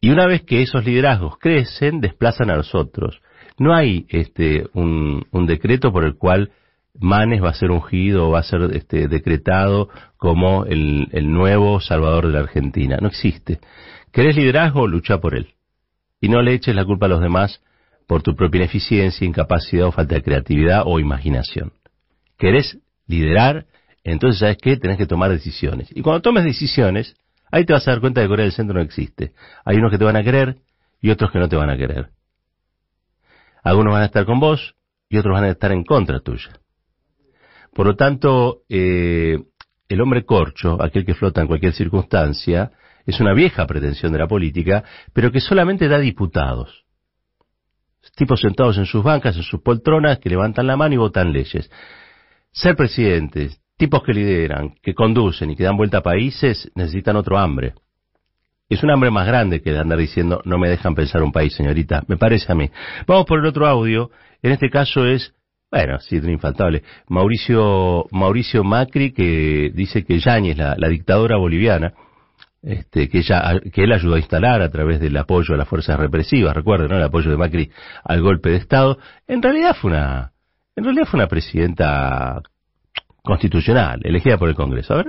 Y 0.02 0.12
una 0.12 0.28
vez 0.28 0.44
que 0.44 0.62
esos 0.62 0.86
liderazgos 0.86 1.38
crecen, 1.40 2.00
desplazan 2.00 2.50
a 2.50 2.56
los 2.56 2.74
otros. 2.74 3.22
No 3.58 3.76
hay 3.76 4.06
este, 4.10 4.68
un, 4.74 5.26
decreto 5.46 5.92
por 5.92 6.06
el 6.06 6.16
cual 6.16 6.52
Manes 6.98 7.44
va 7.44 7.50
a 7.50 7.54
ser 7.54 7.72
ungido 7.72 8.28
o 8.28 8.32
va 8.32 8.40
a 8.40 8.44
ser 8.44 8.62
este, 8.74 9.08
decretado 9.08 9.90
como 10.18 10.66
el, 10.66 11.10
el 11.12 11.32
nuevo 11.32 11.82
salvador 11.82 12.28
de 12.28 12.34
la 12.34 12.40
Argentina. 12.40 12.98
No 13.02 13.10
existe. 13.10 13.60
¿Querés 14.14 14.38
liderazgo? 14.38 14.88
Lucha 14.88 15.20
por 15.20 15.36
él. 15.36 15.54
Y 16.22 16.30
no 16.30 16.42
le 16.42 16.54
eches 16.54 16.76
la 16.76 16.86
culpa 16.86 17.08
a 17.08 17.10
los 17.10 17.22
demás 17.22 17.62
por 18.08 18.24
tu 18.24 18.36
propia 18.36 18.60
ineficiencia, 18.60 19.28
incapacidad 19.28 19.88
o 19.88 19.92
falta 19.92 20.16
de 20.16 20.24
creatividad 20.24 20.84
o 20.86 21.00
imaginación. 21.00 21.74
¿Querés 22.38 22.80
liderar? 23.10 23.66
Entonces, 24.04 24.40
¿sabes 24.40 24.58
qué? 24.62 24.78
Tenés 24.78 24.98
que 24.98 25.06
tomar 25.06 25.30
decisiones. 25.30 25.90
Y 25.94 26.02
cuando 26.02 26.22
tomes 26.22 26.46
decisiones, 26.46 27.16
ahí 27.52 27.66
te 27.66 27.74
vas 27.74 27.86
a 27.88 27.92
dar 27.92 28.00
cuenta 28.00 28.22
que 28.22 28.28
Corea 28.28 28.46
del 28.46 28.54
Centro 28.54 28.76
no 28.76 28.82
existe. 28.82 29.34
Hay 29.66 29.78
unos 29.78 29.92
que 29.92 29.98
te 29.98 30.06
van 30.06 30.16
a 30.16 30.24
querer 30.24 30.58
y 31.02 31.10
otros 31.10 31.32
que 31.32 31.40
no 31.40 31.50
te 31.50 31.58
van 31.58 31.70
a 31.70 31.78
querer. 31.78 32.12
Algunos 33.64 33.92
van 33.92 34.04
a 34.04 34.06
estar 34.06 34.26
con 34.26 34.40
vos 34.40 34.76
y 35.10 35.18
otros 35.18 35.34
van 35.34 35.44
a 35.44 35.50
estar 35.50 35.72
en 35.72 35.84
contra 35.84 36.22
tuya. 36.22 36.52
Por 37.74 37.88
lo 37.88 37.96
tanto, 37.96 38.62
eh, 38.70 39.38
el 39.90 40.02
hombre 40.02 40.24
corcho, 40.24 40.82
aquel 40.82 41.06
que 41.06 41.14
flota 41.14 41.42
en 41.42 41.48
cualquier 41.48 41.74
circunstancia, 41.74 42.72
es 43.06 43.20
una 43.20 43.34
vieja 43.34 43.66
pretensión 43.66 44.12
de 44.12 44.20
la 44.20 44.28
política, 44.28 44.84
pero 45.14 45.32
que 45.32 45.42
solamente 45.42 45.88
da 45.88 45.98
diputados. 45.98 46.86
Tipos 48.16 48.42
sentados 48.42 48.78
en 48.78 48.86
sus 48.86 49.04
bancas, 49.04 49.36
en 49.36 49.44
sus 49.44 49.62
poltronas, 49.62 50.20
que 50.20 50.30
levantan 50.30 50.68
la 50.68 50.78
mano 50.78 50.96
y 50.96 50.98
votan 50.98 51.34
leyes. 51.34 51.70
Ser 52.52 52.76
presidentes, 52.76 53.62
tipos 53.78 54.04
que 54.04 54.14
lideran, 54.14 54.76
que 54.82 54.94
conducen 54.94 55.52
y 55.52 55.56
que 55.56 55.64
dan 55.64 55.78
vuelta 55.78 56.00
a 56.00 56.04
países, 56.04 56.70
necesitan 56.76 57.16
otro 57.16 57.38
hambre. 57.38 57.74
Es 58.70 58.84
un 58.84 58.92
hambre 58.92 59.10
más 59.10 59.26
grande 59.26 59.62
que 59.62 59.72
de 59.72 59.80
andar 59.80 59.98
diciendo 59.98 60.42
no 60.46 60.60
me 60.60 60.70
dejan 60.70 60.94
pensar 60.94 61.24
un 61.24 61.32
país, 61.32 61.56
señorita. 61.56 62.04
Me 62.08 62.18
parece 62.18 62.52
a 62.52 62.56
mí. 62.56 62.70
Vamos 63.08 63.26
por 63.26 63.40
el 63.40 63.46
otro 63.46 63.66
audio. 63.66 64.12
En 64.44 64.52
este 64.52 64.70
caso 64.70 65.08
es, 65.08 65.34
bueno, 65.72 66.00
sí, 66.00 66.18
es 66.18 66.24
infaltable. 66.26 66.84
Mauricio, 67.08 68.06
Mauricio 68.12 68.64
Macri 68.64 69.12
que 69.12 69.72
dice 69.74 70.04
que 70.04 70.20
Yáñez, 70.20 70.58
la, 70.58 70.90
dictadora 70.90 71.38
boliviana, 71.38 71.94
este, 72.62 73.10
que, 73.10 73.20
ella, 73.20 73.60
que 73.74 73.86
él 73.86 73.92
ayudó 73.92 74.16
a 74.16 74.20
instalar 74.20 74.62
a 74.62 74.70
través 74.70 75.00
del 75.00 75.18
apoyo 75.18 75.56
a 75.56 75.58
las 75.58 75.68
fuerzas 75.68 75.98
represivas, 75.98 76.56
recuerden, 76.56 76.90
¿no? 76.90 76.98
el 76.98 77.04
apoyo 77.04 77.32
de 77.32 77.38
Macri 77.38 77.72
al 78.04 78.22
golpe 78.22 78.50
de 78.50 78.58
Estado, 78.58 79.00
en 79.28 79.42
realidad 79.42 79.76
fue 79.80 79.92
una, 79.92 80.34
en 80.80 80.86
realidad 80.86 81.08
fue 81.08 81.20
una 81.20 81.28
presidenta 81.28 82.42
constitucional, 83.22 84.00
elegida 84.04 84.38
por 84.38 84.48
el 84.48 84.56
Congreso. 84.56 84.94
A. 84.94 85.04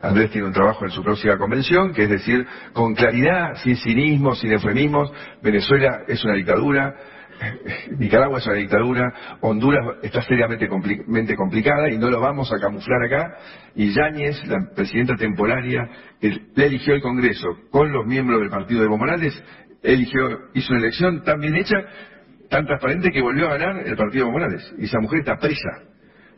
Andrés 0.00 0.30
tiene 0.30 0.46
un 0.46 0.52
trabajo 0.52 0.84
en 0.84 0.90
su 0.90 1.02
próxima 1.02 1.38
convención, 1.38 1.94
que 1.94 2.04
es 2.04 2.10
decir, 2.10 2.46
con 2.74 2.94
claridad, 2.94 3.54
sin 3.64 3.76
cinismo, 3.76 4.34
sin 4.34 4.52
eufemismos, 4.52 5.10
Venezuela 5.42 6.02
es 6.06 6.22
una 6.24 6.34
dictadura, 6.34 6.94
Nicaragua 7.98 8.38
es 8.38 8.46
una 8.46 8.56
dictadura, 8.56 9.14
Honduras 9.40 9.96
está 10.02 10.20
seriamente 10.22 10.68
complicada 10.68 11.90
y 11.90 11.96
no 11.96 12.10
lo 12.10 12.20
vamos 12.20 12.52
a 12.52 12.60
camuflar 12.60 13.02
acá. 13.04 13.34
Y 13.74 13.94
Yáñez, 13.94 14.46
la 14.46 14.58
presidenta 14.74 15.16
temporaria, 15.16 15.88
que 16.20 16.38
le 16.54 16.66
eligió 16.66 16.94
el 16.94 17.00
Congreso 17.00 17.48
con 17.70 17.90
los 17.90 18.06
miembros 18.06 18.40
del 18.40 18.50
partido 18.50 18.80
de 18.80 18.86
Evo 18.86 18.98
Morales, 18.98 19.42
eligió, 19.82 20.50
hizo 20.52 20.72
una 20.74 20.80
elección 20.80 21.22
tan 21.22 21.40
bien 21.40 21.56
hecha, 21.56 21.76
tan 22.48 22.66
transparente 22.66 23.10
que 23.10 23.20
volvió 23.20 23.46
a 23.46 23.56
ganar 23.56 23.86
el 23.86 23.96
partido 23.96 24.30
Morales. 24.30 24.74
Y 24.78 24.84
esa 24.84 25.00
mujer 25.00 25.20
está 25.20 25.36
presa 25.36 25.88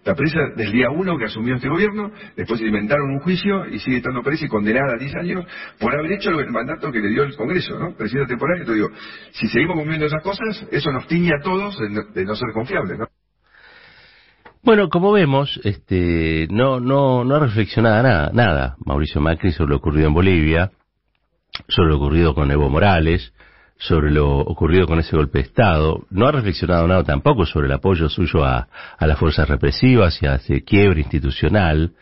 Está 0.01 0.15
presa 0.15 0.39
del 0.57 0.73
día 0.73 0.89
uno 0.89 1.19
que 1.19 1.27
asumió 1.27 1.57
este 1.57 1.69
gobierno, 1.69 2.11
después 2.35 2.59
inventaron 2.63 3.11
un 3.11 3.21
juicio 3.21 3.67
y 3.67 3.79
sigue 3.79 3.99
estando 3.99 4.23
presa 4.23 4.47
y 4.47 4.49
condenada 4.49 4.95
a 4.95 4.99
10 4.99 5.15
años 5.17 5.45
por 5.79 5.95
haber 5.95 6.13
hecho 6.13 6.31
el 6.31 6.51
mandato 6.51 6.91
que 6.91 7.01
le 7.01 7.09
dio 7.09 7.23
el 7.23 7.37
Congreso, 7.37 7.79
¿no? 7.79 7.95
Presidente 7.95 8.31
temporal. 8.31 8.61
Entonces 8.61 8.83
digo, 8.83 8.99
si 9.33 9.47
seguimos 9.49 9.77
cumpliendo 9.77 10.07
esas 10.07 10.23
cosas, 10.23 10.67
eso 10.71 10.91
nos 10.91 11.07
tiñe 11.07 11.33
a 11.39 11.43
todos 11.43 11.79
de 12.15 12.25
no, 12.25 12.35
ser 12.35 12.49
confiables, 12.55 12.99
¿no? 12.99 13.09
Bueno, 14.63 14.89
como 14.89 15.13
vemos, 15.13 15.61
este, 15.65 16.49
no, 16.51 16.81
no, 16.81 17.23
no 17.23 17.35
ha 17.35 17.41
reflexionado 17.41 18.03
nada, 18.03 18.31
nada 18.33 18.77
Mauricio 18.87 19.21
Macri 19.21 19.53
sobre 19.53 19.73
lo 19.73 19.77
ocurrido 19.77 20.09
en 20.09 20.15
Bolivia, 20.15 20.71
sobre 21.69 21.91
lo 21.91 21.97
ocurrido 21.97 22.35
con 22.35 22.51
Evo 22.51 22.71
Morales, 22.71 23.35
sobre 23.81 24.11
lo 24.11 24.39
ocurrido 24.41 24.87
con 24.87 24.99
ese 24.99 25.17
golpe 25.17 25.39
de 25.39 25.45
Estado, 25.45 26.05
no 26.11 26.27
ha 26.27 26.33
reflexionado 26.33 26.87
nada 26.87 27.03
tampoco 27.03 27.47
sobre 27.47 27.67
el 27.67 27.73
apoyo 27.73 28.11
suyo 28.11 28.45
a, 28.45 28.69
las 29.01 29.19
fuerzas 29.19 29.49
represivas 29.49 30.23
y 30.23 30.27
a 30.27 30.35
ese 30.35 30.63
quiebre 30.63 31.01
institucional, 31.01 31.93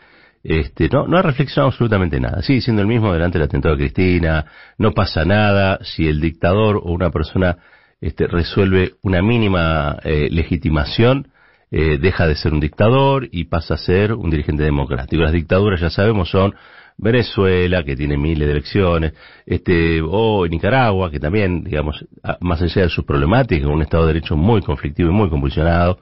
este, 0.43 0.89
no, 0.89 1.07
no 1.07 1.17
ha 1.17 1.21
reflexionado 1.21 1.69
absolutamente 1.69 2.19
nada. 2.19 2.41
Sigue 2.41 2.59
siendo 2.61 2.81
el 2.81 2.87
mismo 2.87 3.13
delante 3.13 3.37
del 3.37 3.47
atentado 3.47 3.75
de 3.75 3.83
Cristina, 3.83 4.45
no 4.77 4.91
pasa 4.91 5.23
nada 5.23 5.79
si 5.81 6.05
el 6.07 6.19
dictador 6.19 6.77
o 6.77 6.91
una 6.91 7.11
persona 7.11 7.57
este, 8.01 8.27
resuelve 8.27 8.95
una 9.01 9.21
mínima 9.21 9.99
eh, 10.03 10.27
legitimación, 10.29 11.29
eh, 11.71 11.97
deja 11.97 12.27
de 12.27 12.35
ser 12.35 12.51
un 12.51 12.59
dictador 12.59 13.29
y 13.31 13.45
pasa 13.45 13.75
a 13.75 13.77
ser 13.77 14.11
un 14.13 14.29
dirigente 14.29 14.63
democrático. 14.63 15.21
Las 15.21 15.31
dictaduras, 15.31 15.79
ya 15.79 15.89
sabemos, 15.89 16.29
son 16.29 16.55
Venezuela, 17.01 17.83
que 17.83 17.95
tiene 17.95 18.17
miles 18.17 18.45
de 18.45 18.51
elecciones, 18.51 19.13
este, 19.45 20.01
o 20.03 20.45
Nicaragua, 20.47 21.09
que 21.09 21.19
también, 21.19 21.63
digamos, 21.63 22.05
más 22.41 22.61
allá 22.61 22.83
de 22.83 22.89
sus 22.89 23.05
problemáticas, 23.05 23.67
un 23.67 23.81
Estado 23.81 24.05
de 24.05 24.13
Derecho 24.13 24.35
muy 24.35 24.61
conflictivo 24.61 25.09
y 25.09 25.13
muy 25.13 25.29
convulsionado, 25.29 25.99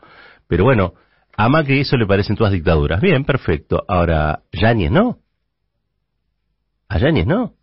pero 0.47 0.63
bueno, 0.63 0.93
a 1.35 1.49
Macri 1.49 1.81
eso 1.81 1.97
le 1.97 2.07
parecen 2.07 2.35
todas 2.35 2.51
dictaduras. 2.51 2.99
Bien, 2.99 3.23
perfecto. 3.23 3.83
Ahora, 3.87 4.41
Yáñez 4.51 4.89
no. 4.89 5.19
A 6.89 6.97
Yáñez 6.97 7.27
no. 7.27 7.53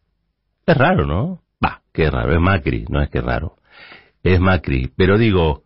Es 0.64 0.76
raro, 0.76 1.04
¿no? 1.04 1.42
Va, 1.62 1.82
qué 1.92 2.08
raro, 2.10 2.32
es 2.32 2.40
Macri, 2.40 2.84
no 2.88 3.02
es 3.02 3.10
que 3.10 3.20
raro. 3.20 3.56
Es 4.22 4.38
Macri, 4.38 4.92
pero 4.96 5.18
digo, 5.18 5.64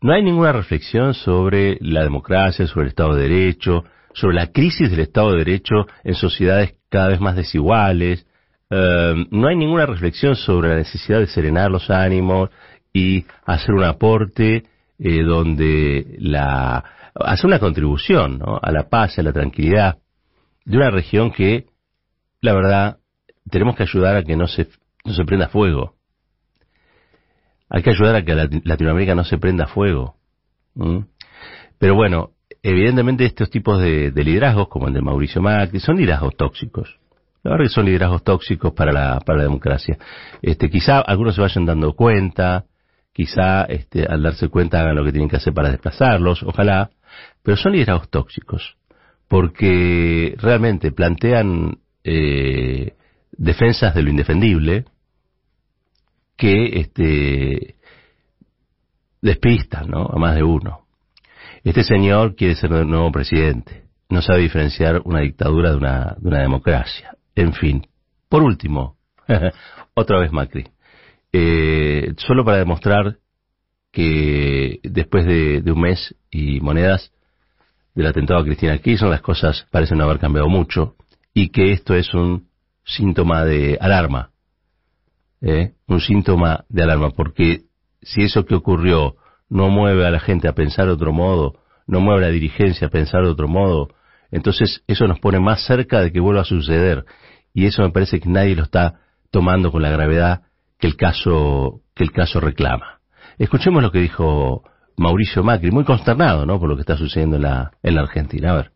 no 0.00 0.12
hay 0.12 0.22
ninguna 0.22 0.52
reflexión 0.52 1.14
sobre 1.14 1.76
la 1.80 2.02
democracia, 2.02 2.66
sobre 2.66 2.84
el 2.84 2.88
Estado 2.88 3.14
de 3.14 3.28
Derecho, 3.28 3.84
sobre 4.14 4.36
la 4.36 4.48
crisis 4.48 4.90
del 4.90 5.00
Estado 5.00 5.32
de 5.32 5.38
Derecho 5.38 5.86
en 6.04 6.14
sociedades 6.14 6.74
cada 6.88 7.08
vez 7.08 7.20
más 7.20 7.36
desiguales. 7.36 8.26
Eh, 8.70 9.14
no 9.30 9.48
hay 9.48 9.56
ninguna 9.56 9.86
reflexión 9.86 10.36
sobre 10.36 10.70
la 10.70 10.76
necesidad 10.76 11.18
de 11.18 11.26
serenar 11.26 11.70
los 11.70 11.90
ánimos 11.90 12.50
y 12.92 13.24
hacer 13.44 13.74
un 13.74 13.84
aporte 13.84 14.64
eh, 14.98 15.22
donde 15.22 16.16
la 16.18 16.84
hacer 17.14 17.46
una 17.46 17.58
contribución 17.58 18.40
a 18.62 18.72
la 18.72 18.88
paz, 18.88 19.18
a 19.18 19.22
la 19.22 19.32
tranquilidad 19.32 19.98
de 20.64 20.76
una 20.76 20.90
región 20.90 21.32
que, 21.32 21.66
la 22.40 22.54
verdad, 22.54 22.98
tenemos 23.50 23.76
que 23.76 23.82
ayudar 23.82 24.16
a 24.16 24.22
que 24.22 24.36
no 24.36 24.46
se, 24.46 24.68
no 25.04 25.12
se 25.12 25.24
prenda 25.24 25.48
fuego. 25.48 25.96
Hay 27.68 27.82
que 27.82 27.90
ayudar 27.90 28.16
a 28.16 28.24
que 28.24 28.34
Latinoamérica 28.64 29.14
no 29.14 29.24
se 29.24 29.38
prenda 29.38 29.66
fuego. 29.66 30.16
Pero 31.78 31.94
bueno, 31.94 32.32
evidentemente 32.62 33.24
estos 33.24 33.50
tipos 33.50 33.80
de, 33.80 34.12
liderazgos, 34.14 34.68
como 34.68 34.88
el 34.88 34.94
de 34.94 35.02
Mauricio 35.02 35.42
Macri, 35.42 35.80
son 35.80 35.96
liderazgos 35.96 36.36
tóxicos. 36.36 36.98
La 37.42 37.52
verdad 37.52 37.64
que 37.64 37.70
son 37.70 37.86
liderazgos 37.86 38.22
tóxicos 38.22 38.72
para 38.72 38.92
la, 38.92 39.20
para 39.20 39.38
la 39.38 39.44
democracia. 39.44 39.98
Este, 40.40 40.70
quizá 40.70 41.00
algunos 41.00 41.34
se 41.34 41.40
vayan 41.40 41.66
dando 41.66 41.92
cuenta, 41.94 42.66
quizá 43.12 43.64
este, 43.64 44.06
al 44.06 44.22
darse 44.22 44.48
cuenta 44.48 44.80
hagan 44.80 44.96
lo 44.96 45.04
que 45.04 45.12
tienen 45.12 45.28
que 45.28 45.36
hacer 45.36 45.52
para 45.52 45.70
desplazarlos, 45.70 46.42
ojalá, 46.44 46.90
pero 47.42 47.56
son 47.56 47.72
liderazgos 47.72 48.08
tóxicos, 48.10 48.76
porque 49.26 50.36
realmente 50.38 50.92
plantean 50.92 51.78
eh, 52.04 52.94
defensas 53.32 53.94
de 53.94 54.02
lo 54.02 54.10
indefendible 54.10 54.84
que 56.36 56.80
este, 56.80 57.76
despistan 59.20 59.90
¿no? 59.90 60.06
a 60.06 60.18
más 60.18 60.36
de 60.36 60.42
uno. 60.42 60.82
Este 61.64 61.84
señor 61.84 62.34
quiere 62.34 62.56
ser 62.56 62.70
nuevo 62.70 63.12
presidente, 63.12 63.84
no 64.08 64.20
sabe 64.20 64.40
diferenciar 64.40 65.00
una 65.04 65.20
dictadura 65.20 65.70
de 65.70 65.76
una, 65.76 66.16
de 66.18 66.28
una 66.28 66.40
democracia. 66.40 67.16
En 67.36 67.52
fin, 67.52 67.86
por 68.28 68.42
último, 68.42 68.96
otra 69.94 70.18
vez 70.18 70.32
Macri. 70.32 70.66
Eh, 71.32 72.14
solo 72.16 72.44
para 72.44 72.58
demostrar 72.58 73.18
que 73.92 74.80
después 74.82 75.24
de, 75.24 75.62
un 75.70 75.80
mes 75.80 76.16
y 76.30 76.60
monedas 76.60 77.12
del 77.94 78.06
atentado 78.06 78.40
a 78.40 78.44
Cristina 78.44 78.78
Kirchner 78.78 79.10
las 79.10 79.20
cosas 79.20 79.66
parecen 79.70 79.98
no 79.98 80.04
haber 80.04 80.18
cambiado 80.18 80.48
mucho 80.48 80.96
y 81.32 81.50
que 81.50 81.72
esto 81.72 81.94
es 81.94 82.12
un 82.12 82.48
síntoma 82.84 83.44
de 83.44 83.78
alarma, 83.80 84.30
¿eh? 85.40 85.74
un 85.86 86.00
síntoma 86.00 86.64
de 86.68 86.82
alarma, 86.82 87.10
porque 87.10 87.62
si 88.02 88.22
eso 88.22 88.44
que 88.44 88.56
ocurrió 88.56 89.14
no 89.52 89.68
mueve 89.68 90.06
a 90.06 90.10
la 90.10 90.18
gente 90.18 90.48
a 90.48 90.54
pensar 90.54 90.86
de 90.86 90.92
otro 90.92 91.12
modo, 91.12 91.58
no 91.86 92.00
mueve 92.00 92.24
a 92.24 92.28
la 92.28 92.32
dirigencia 92.32 92.86
a 92.86 92.90
pensar 92.90 93.22
de 93.22 93.28
otro 93.28 93.48
modo, 93.48 93.88
entonces 94.30 94.82
eso 94.86 95.06
nos 95.06 95.20
pone 95.20 95.40
más 95.40 95.66
cerca 95.66 96.00
de 96.00 96.10
que 96.10 96.20
vuelva 96.20 96.40
a 96.40 96.44
suceder 96.44 97.04
y 97.52 97.66
eso 97.66 97.82
me 97.82 97.90
parece 97.90 98.18
que 98.18 98.30
nadie 98.30 98.56
lo 98.56 98.62
está 98.62 99.00
tomando 99.30 99.70
con 99.70 99.82
la 99.82 99.90
gravedad 99.90 100.40
que 100.78 100.86
el 100.86 100.96
caso 100.96 101.82
que 101.94 102.02
el 102.02 102.12
caso 102.12 102.40
reclama. 102.40 103.00
Escuchemos 103.38 103.82
lo 103.82 103.92
que 103.92 103.98
dijo 103.98 104.62
Mauricio 104.96 105.44
Macri, 105.44 105.70
muy 105.70 105.84
consternado, 105.84 106.46
¿no? 106.46 106.58
Por 106.58 106.70
lo 106.70 106.76
que 106.76 106.80
está 106.80 106.96
sucediendo 106.96 107.36
en 107.36 107.42
la 107.42 107.72
en 107.82 107.94
la 107.94 108.00
Argentina. 108.00 108.52
A 108.52 108.56
ver. 108.56 108.70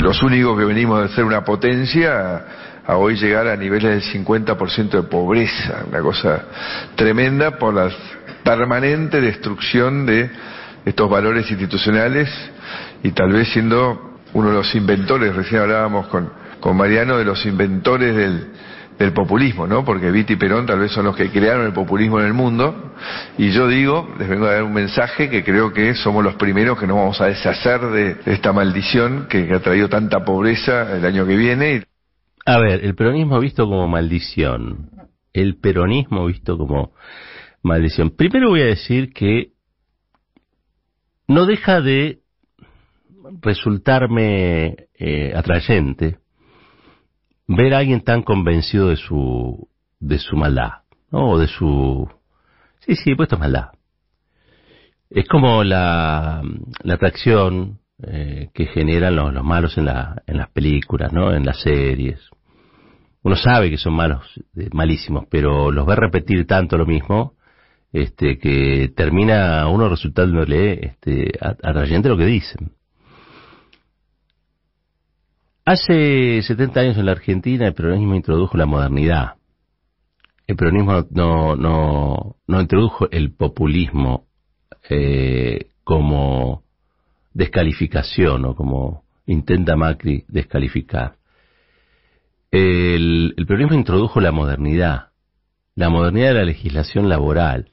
Los, 0.00 0.22
únicos 0.24 0.58
que 0.58 0.64
venimos 0.64 1.00
de 1.02 1.14
ser 1.14 1.24
una 1.24 1.44
potencia 1.44 2.44
a, 2.84 2.96
hoy 2.96 3.14
llegar 3.14 3.46
a 3.46 3.56
niveles 3.56 4.04
del 4.12 4.24
50% 4.24 4.90
de 4.90 5.02
pobreza, 5.04 5.84
una 5.88 6.00
cosa 6.00 6.44
tremenda 6.96 7.56
por 7.56 7.72
la 7.72 7.88
permanente 8.44 9.20
destrucción 9.20 10.06
de 10.06 10.30
estos 10.84 11.08
valores 11.08 11.50
institucionales 11.50 12.28
y 13.02 13.12
tal 13.12 13.32
vez 13.32 13.48
siendo 13.48 14.18
uno 14.32 14.48
de 14.48 14.54
los 14.54 14.74
inventores, 14.74 15.34
recién 15.34 15.60
hablábamos 15.60 16.06
con, 16.08 16.30
con 16.60 16.76
Mariano, 16.76 17.18
de 17.18 17.24
los 17.24 17.44
inventores 17.44 18.16
del, 18.16 18.48
del 18.98 19.12
populismo, 19.12 19.66
¿no? 19.66 19.84
Porque 19.84 20.10
Viti 20.10 20.34
y 20.34 20.36
Perón 20.36 20.66
tal 20.66 20.78
vez 20.78 20.92
son 20.92 21.04
los 21.04 21.16
que 21.16 21.30
crearon 21.30 21.66
el 21.66 21.72
populismo 21.72 22.20
en 22.20 22.26
el 22.26 22.34
mundo. 22.34 22.92
Y 23.38 23.50
yo 23.50 23.68
digo, 23.68 24.08
les 24.18 24.28
vengo 24.28 24.46
a 24.46 24.52
dar 24.52 24.62
un 24.62 24.72
mensaje 24.72 25.28
que 25.28 25.42
creo 25.44 25.72
que 25.72 25.94
somos 25.94 26.22
los 26.22 26.34
primeros 26.36 26.78
que 26.78 26.86
nos 26.86 26.96
vamos 26.96 27.20
a 27.20 27.26
deshacer 27.26 27.80
de 27.80 28.16
esta 28.26 28.52
maldición 28.52 29.26
que, 29.28 29.52
ha 29.52 29.60
traído 29.60 29.88
tanta 29.88 30.24
pobreza 30.24 30.96
el 30.96 31.04
año 31.04 31.26
que 31.26 31.36
viene. 31.36 31.84
A 32.46 32.58
ver, 32.58 32.84
el 32.84 32.94
peronismo 32.94 33.38
visto 33.40 33.66
como 33.66 33.88
maldición. 33.88 34.90
El 35.32 35.56
peronismo 35.56 36.26
visto 36.26 36.58
como 36.58 36.92
maldición. 37.62 38.10
Primero 38.10 38.50
voy 38.50 38.62
a 38.62 38.66
decir 38.66 39.12
que 39.12 39.52
no 41.28 41.46
deja 41.46 41.80
de 41.80 42.20
resultarme 43.40 44.88
eh, 44.94 45.32
atrayente 45.34 46.18
ver 47.46 47.74
a 47.74 47.78
alguien 47.78 48.02
tan 48.02 48.22
convencido 48.22 48.88
de 48.88 48.96
su, 48.96 49.68
de 50.00 50.18
su 50.18 50.36
maldad, 50.36 50.82
¿no? 51.10 51.30
O 51.30 51.38
de 51.38 51.48
su... 51.48 52.08
Sí, 52.80 52.96
sí, 52.96 53.14
puesto 53.14 53.38
maldad. 53.38 53.70
Es 55.10 55.28
como 55.28 55.62
la, 55.62 56.42
la 56.82 56.94
atracción 56.94 57.80
eh, 58.02 58.48
que 58.54 58.66
generan 58.66 59.16
los, 59.16 59.32
los 59.32 59.44
malos 59.44 59.76
en, 59.78 59.84
la, 59.84 60.22
en 60.26 60.38
las 60.38 60.50
películas, 60.50 61.12
¿no? 61.12 61.32
En 61.34 61.44
las 61.44 61.60
series. 61.60 62.20
Uno 63.22 63.36
sabe 63.36 63.70
que 63.70 63.76
son 63.76 63.94
malos, 63.94 64.24
eh, 64.56 64.68
malísimos, 64.72 65.26
pero 65.30 65.70
los 65.70 65.86
ve 65.86 65.94
repetir 65.94 66.46
tanto 66.46 66.76
lo 66.76 66.86
mismo, 66.86 67.34
este, 67.92 68.38
que 68.38 68.92
termina 68.96 69.68
uno 69.68 69.88
resultándole 69.88 70.86
este, 70.86 71.32
atrayente 71.40 72.08
lo 72.08 72.16
que 72.16 72.26
dicen. 72.26 72.72
Hace 75.64 76.42
70 76.42 76.80
años 76.80 76.96
en 76.96 77.06
la 77.06 77.12
Argentina 77.12 77.66
el 77.66 77.74
peronismo 77.74 78.14
introdujo 78.14 78.56
la 78.56 78.66
modernidad. 78.66 79.34
El 80.46 80.56
peronismo 80.56 81.06
no, 81.10 81.54
no, 81.54 82.36
no 82.46 82.60
introdujo 82.60 83.08
el 83.10 83.32
populismo 83.32 84.26
eh, 84.90 85.70
como 85.84 86.64
descalificación 87.32 88.44
o 88.44 88.56
como 88.56 89.04
intenta 89.26 89.76
Macri 89.76 90.24
descalificar. 90.28 91.16
El, 92.50 93.34
el 93.36 93.46
peronismo 93.46 93.78
introdujo 93.78 94.20
la 94.20 94.32
modernidad, 94.32 95.10
la 95.74 95.88
modernidad 95.90 96.28
de 96.28 96.34
la 96.34 96.44
legislación 96.44 97.08
laboral, 97.08 97.68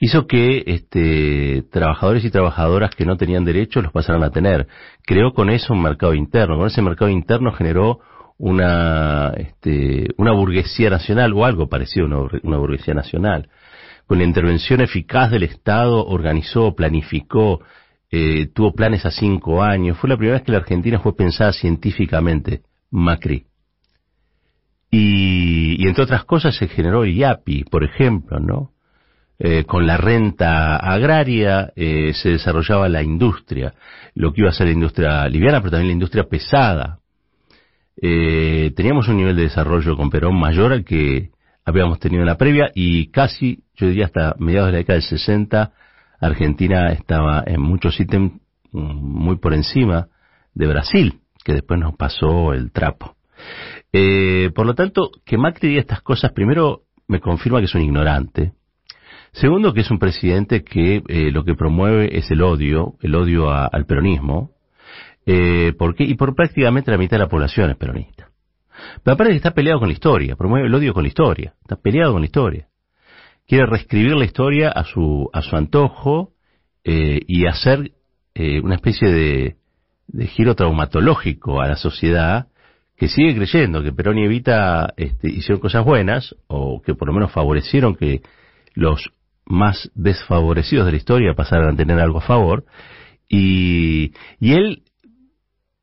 hizo 0.00 0.26
que 0.26 0.64
este, 0.66 1.62
trabajadores 1.70 2.24
y 2.24 2.30
trabajadoras 2.30 2.94
que 2.94 3.04
no 3.04 3.16
tenían 3.16 3.44
derechos 3.44 3.82
los 3.82 3.92
pasaran 3.92 4.24
a 4.24 4.30
tener. 4.30 4.66
Creó 5.04 5.32
con 5.34 5.50
eso 5.50 5.74
un 5.74 5.82
mercado 5.82 6.14
interno. 6.14 6.56
Con 6.56 6.66
ese 6.66 6.82
mercado 6.82 7.10
interno 7.10 7.52
generó 7.52 8.00
una, 8.38 9.32
este, 9.36 10.08
una 10.16 10.32
burguesía 10.32 10.88
nacional 10.88 11.34
o 11.34 11.44
algo 11.44 11.68
parecido 11.68 12.06
a 12.06 12.28
una, 12.42 12.56
burguesía 12.56 12.94
nacional. 12.94 13.50
Con 14.06 14.18
la 14.18 14.24
intervención 14.24 14.80
eficaz 14.80 15.30
del 15.30 15.42
Estado 15.42 16.04
organizó, 16.06 16.74
planificó, 16.74 17.60
eh, 18.10 18.48
tuvo 18.54 18.72
planes 18.72 19.04
a 19.04 19.10
cinco 19.10 19.62
años. 19.62 19.98
Fue 19.98 20.08
la 20.08 20.16
primera 20.16 20.38
vez 20.38 20.46
que 20.46 20.52
la 20.52 20.58
Argentina 20.58 20.98
fue 20.98 21.14
pensada 21.14 21.52
científicamente. 21.52 22.62
Macri. 22.90 23.44
Y, 24.90 25.76
y 25.78 25.86
entre 25.86 26.04
otras 26.04 26.24
cosas 26.24 26.56
se 26.56 26.66
generó 26.68 27.04
el 27.04 27.14
IAPI, 27.14 27.64
por 27.64 27.84
ejemplo, 27.84 28.40
¿no? 28.40 28.72
Eh, 29.42 29.64
con 29.64 29.86
la 29.86 29.96
renta 29.96 30.76
agraria 30.76 31.72
eh, 31.74 32.12
se 32.12 32.28
desarrollaba 32.28 32.90
la 32.90 33.02
industria, 33.02 33.72
lo 34.14 34.34
que 34.34 34.42
iba 34.42 34.50
a 34.50 34.52
ser 34.52 34.66
la 34.66 34.74
industria 34.74 35.26
liviana, 35.28 35.60
pero 35.60 35.70
también 35.70 35.88
la 35.88 35.94
industria 35.94 36.24
pesada. 36.24 36.98
Eh, 37.96 38.70
teníamos 38.76 39.08
un 39.08 39.16
nivel 39.16 39.36
de 39.36 39.44
desarrollo 39.44 39.96
con 39.96 40.10
Perón 40.10 40.38
mayor 40.38 40.74
al 40.74 40.84
que 40.84 41.30
habíamos 41.64 41.98
tenido 42.00 42.20
en 42.20 42.26
la 42.26 42.36
previa 42.36 42.70
y 42.74 43.10
casi, 43.10 43.64
yo 43.76 43.86
diría 43.86 44.06
hasta 44.06 44.34
mediados 44.38 44.68
de 44.68 44.72
la 44.72 44.78
década 44.78 44.98
del 44.98 45.08
60, 45.08 45.72
Argentina 46.20 46.92
estaba 46.92 47.42
en 47.46 47.62
muchos 47.62 47.98
ítems 47.98 48.32
mm, 48.72 48.78
muy 48.78 49.38
por 49.38 49.54
encima 49.54 50.08
de 50.52 50.66
Brasil, 50.66 51.20
que 51.42 51.54
después 51.54 51.80
nos 51.80 51.96
pasó 51.96 52.52
el 52.52 52.72
trapo. 52.72 53.16
por 54.54 54.66
lo 54.66 54.74
tanto, 54.74 55.10
que 55.24 55.38
Macri 55.38 55.70
diga 55.70 55.80
estas 55.80 56.02
cosas, 56.02 56.32
primero 56.32 56.82
me 57.08 57.20
confirma 57.20 57.60
que 57.60 57.64
es 57.64 57.74
un 57.74 57.80
ignorante, 57.80 58.52
Segundo, 59.32 59.72
que 59.72 59.80
es 59.80 59.90
un 59.90 59.98
presidente 59.98 60.64
que 60.64 61.02
eh, 61.06 61.30
lo 61.30 61.44
que 61.44 61.54
promueve 61.54 62.18
es 62.18 62.30
el 62.30 62.42
odio, 62.42 62.94
el 63.00 63.14
odio 63.14 63.50
al 63.50 63.86
peronismo, 63.86 64.50
eh, 65.26 65.72
porque, 65.78 66.04
y 66.04 66.14
por 66.14 66.34
prácticamente 66.34 66.90
la 66.90 66.98
mitad 66.98 67.16
de 67.16 67.24
la 67.24 67.28
población 67.28 67.70
es 67.70 67.76
peronista. 67.76 68.30
Pero 69.04 69.14
aparte 69.14 69.34
está 69.34 69.52
peleado 69.52 69.78
con 69.78 69.88
la 69.88 69.94
historia, 69.94 70.36
promueve 70.36 70.66
el 70.66 70.74
odio 70.74 70.92
con 70.92 71.04
la 71.04 71.08
historia, 71.08 71.54
está 71.60 71.76
peleado 71.76 72.12
con 72.12 72.22
la 72.22 72.26
historia. 72.26 72.68
Quiere 73.46 73.66
reescribir 73.66 74.16
la 74.16 74.24
historia 74.24 74.70
a 74.70 74.84
su, 74.84 75.28
a 75.32 75.42
su 75.42 75.56
antojo 75.56 76.32
eh, 76.84 77.20
y 77.26 77.46
hacer 77.46 77.92
una 78.62 78.76
especie 78.76 79.10
de, 79.10 79.56
de 80.06 80.26
giro 80.28 80.54
traumatológico 80.54 81.60
a 81.60 81.68
la 81.68 81.76
sociedad 81.76 82.46
que 83.00 83.08
sigue 83.08 83.34
creyendo 83.34 83.82
que 83.82 83.92
Perón 83.92 84.18
y 84.18 84.24
Evita 84.24 84.92
este, 84.98 85.30
hicieron 85.30 85.58
cosas 85.58 85.84
buenas, 85.86 86.36
o 86.48 86.82
que 86.82 86.94
por 86.94 87.08
lo 87.08 87.14
menos 87.14 87.32
favorecieron 87.32 87.94
que 87.94 88.20
los 88.74 89.10
más 89.44 89.90
desfavorecidos 89.94 90.86
de 90.86 90.92
la 90.92 90.98
historia 90.98 91.34
pasaran 91.34 91.74
a 91.74 91.76
tener 91.76 91.98
algo 91.98 92.18
a 92.18 92.22
favor, 92.22 92.64
y, 93.28 94.12
y 94.40 94.52
él 94.52 94.82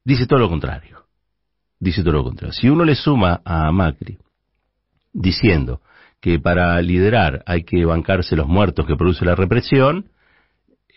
dice 0.03 0.25
todo 0.27 0.39
lo 0.39 0.49
contrario. 0.49 1.05
Dice 1.79 2.01
todo 2.01 2.13
lo 2.13 2.23
contrario. 2.23 2.53
Si 2.53 2.69
uno 2.69 2.83
le 2.83 2.95
suma 2.95 3.41
a 3.45 3.71
Macri 3.71 4.17
diciendo 5.13 5.81
que 6.19 6.39
para 6.39 6.81
liderar 6.81 7.43
hay 7.45 7.63
que 7.63 7.85
bancarse 7.85 8.35
los 8.35 8.47
muertos 8.47 8.85
que 8.85 8.95
produce 8.95 9.25
la 9.25 9.35
represión, 9.35 10.09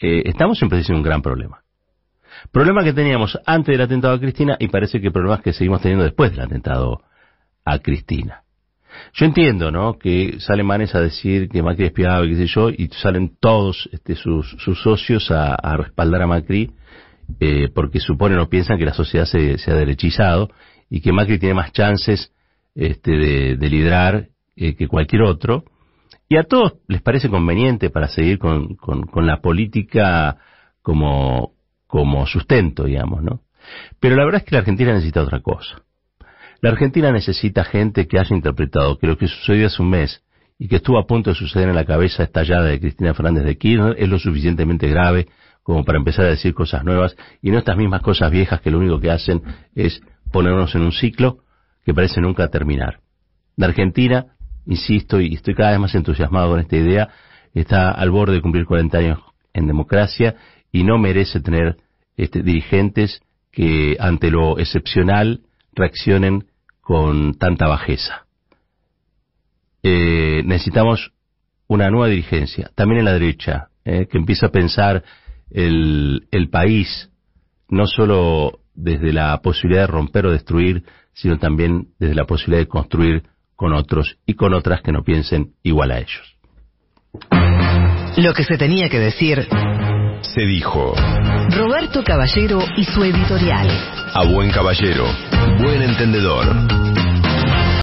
eh, 0.00 0.22
estamos 0.24 0.60
en 0.62 0.68
presencia 0.68 0.94
de 0.94 0.98
un 0.98 1.04
gran 1.04 1.22
problema. 1.22 1.62
Problema 2.52 2.82
que 2.82 2.92
teníamos 2.92 3.38
antes 3.44 3.72
del 3.72 3.82
atentado 3.82 4.14
a 4.14 4.20
Cristina 4.20 4.56
y 4.58 4.68
parece 4.68 5.00
que 5.00 5.10
problemas 5.10 5.42
que 5.42 5.52
seguimos 5.52 5.82
teniendo 5.82 6.04
después 6.04 6.30
del 6.30 6.40
atentado 6.40 7.02
a 7.64 7.78
Cristina. 7.80 8.44
Yo 9.14 9.26
entiendo, 9.26 9.70
¿no? 9.70 9.98
Que 9.98 10.40
salen 10.40 10.66
manes 10.66 10.94
a 10.94 11.00
decir 11.00 11.48
que 11.48 11.62
Macri 11.62 11.86
espiaba 11.86 12.24
y 12.24 12.30
qué 12.30 12.36
sé 12.36 12.46
yo, 12.46 12.70
y 12.70 12.88
salen 12.92 13.36
todos 13.40 13.88
este, 13.92 14.14
sus, 14.14 14.50
sus 14.58 14.80
socios 14.82 15.30
a, 15.30 15.76
respaldar 15.76 16.22
a 16.22 16.26
Macri 16.26 16.70
eh, 17.38 17.68
porque 17.74 18.00
suponen 18.00 18.38
o 18.38 18.48
piensan 18.48 18.78
que 18.78 18.84
la 18.84 18.94
sociedad 18.94 19.24
se, 19.24 19.58
se, 19.58 19.70
ha 19.70 19.74
derechizado 19.74 20.50
y 20.88 21.00
que 21.00 21.12
Macri 21.12 21.38
tiene 21.38 21.54
más 21.54 21.72
chances 21.72 22.32
este, 22.74 23.12
de, 23.56 23.68
liderar 23.68 24.28
eh, 24.56 24.74
que 24.74 24.88
cualquier 24.88 25.22
otro 25.22 25.64
y 26.28 26.36
a 26.36 26.44
todos 26.44 26.74
les 26.86 27.02
parece 27.02 27.28
conveniente 27.28 27.90
para 27.90 28.08
seguir 28.08 28.38
con, 28.38 28.76
con, 28.76 29.26
la 29.26 29.40
política 29.40 30.36
como, 30.82 31.54
como 31.86 32.26
sustento, 32.26 32.84
digamos, 32.84 33.22
¿no? 33.22 33.42
Pero 33.98 34.16
la 34.16 34.24
verdad 34.24 34.40
es 34.40 34.46
que 34.46 34.54
la 34.54 34.60
Argentina 34.60 34.92
necesita 34.92 35.22
otra 35.22 35.40
cosa. 35.40 35.82
La 36.62 36.70
Argentina 36.70 37.10
necesita 37.10 37.64
gente 37.64 38.06
que 38.06 38.18
haya 38.18 38.36
interpretado 38.36 38.98
que 38.98 39.06
lo 39.06 39.16
que 39.16 39.28
sucedió 39.28 39.66
hace 39.66 39.80
un 39.80 39.88
mes 39.88 40.22
y 40.58 40.68
que 40.68 40.76
estuvo 40.76 40.98
a 40.98 41.06
punto 41.06 41.30
de 41.30 41.36
suceder 41.36 41.70
en 41.70 41.74
la 41.74 41.86
cabeza 41.86 42.22
estallada 42.22 42.66
de 42.66 42.78
Cristina 42.78 43.14
Fernández 43.14 43.44
de 43.44 43.56
Kirchner 43.56 43.96
es 43.98 44.08
lo 44.08 44.18
suficientemente 44.18 44.86
grave 44.88 45.28
como 45.62 45.84
para 45.84 45.98
empezar 45.98 46.26
a 46.26 46.30
decir 46.30 46.52
cosas 46.52 46.84
nuevas 46.84 47.16
y 47.40 47.50
no 47.50 47.58
estas 47.58 47.78
mismas 47.78 48.02
cosas 48.02 48.30
viejas 48.30 48.60
que 48.60 48.70
lo 48.70 48.78
único 48.78 49.00
que 49.00 49.10
hacen 49.10 49.40
es 49.74 50.02
ponernos 50.30 50.74
en 50.74 50.82
un 50.82 50.92
ciclo 50.92 51.38
que 51.82 51.94
parece 51.94 52.20
nunca 52.20 52.48
terminar. 52.48 53.00
La 53.56 53.66
Argentina, 53.66 54.26
insisto, 54.66 55.18
y 55.18 55.34
estoy 55.34 55.54
cada 55.54 55.70
vez 55.70 55.80
más 55.80 55.94
entusiasmado 55.94 56.50
con 56.50 56.60
esta 56.60 56.76
idea, 56.76 57.08
está 57.54 57.90
al 57.90 58.10
borde 58.10 58.34
de 58.34 58.42
cumplir 58.42 58.66
40 58.66 58.98
años 58.98 59.18
en 59.54 59.66
democracia 59.66 60.36
y 60.70 60.84
no 60.84 60.98
merece 60.98 61.40
tener 61.40 61.76
este, 62.18 62.42
dirigentes 62.42 63.22
que 63.50 63.96
ante 63.98 64.30
lo 64.30 64.58
excepcional 64.58 65.40
reaccionen 65.80 66.44
con 66.80 67.34
tanta 67.34 67.66
bajeza. 67.66 68.26
Eh, 69.82 70.42
necesitamos 70.44 71.12
una 71.66 71.90
nueva 71.90 72.08
dirigencia, 72.08 72.70
también 72.74 73.00
en 73.00 73.04
la 73.06 73.12
derecha, 73.12 73.68
eh, 73.84 74.06
que 74.10 74.18
empiece 74.18 74.44
a 74.44 74.50
pensar 74.50 75.02
el, 75.50 76.26
el 76.30 76.50
país 76.50 77.10
no 77.68 77.86
solo 77.86 78.60
desde 78.74 79.12
la 79.12 79.40
posibilidad 79.40 79.82
de 79.82 79.92
romper 79.92 80.26
o 80.26 80.32
destruir, 80.32 80.84
sino 81.12 81.38
también 81.38 81.88
desde 81.98 82.14
la 82.14 82.24
posibilidad 82.24 82.62
de 82.62 82.68
construir 82.68 83.22
con 83.54 83.72
otros 83.72 84.18
y 84.26 84.34
con 84.34 84.54
otras 84.54 84.82
que 84.82 84.92
no 84.92 85.02
piensen 85.04 85.52
igual 85.62 85.92
a 85.92 85.98
ellos. 85.98 86.36
Lo 88.16 88.34
que 88.34 88.44
se 88.44 88.56
tenía 88.56 88.88
que 88.88 88.98
decir 88.98 89.46
se 90.22 90.42
dijo. 90.42 90.94
Roberto 91.50 92.02
Caballero 92.04 92.58
y 92.76 92.84
su 92.84 93.02
editorial. 93.04 93.68
A 94.14 94.24
buen 94.24 94.50
caballero, 94.50 95.04
buen 95.58 95.82
entendedor. 95.82 96.99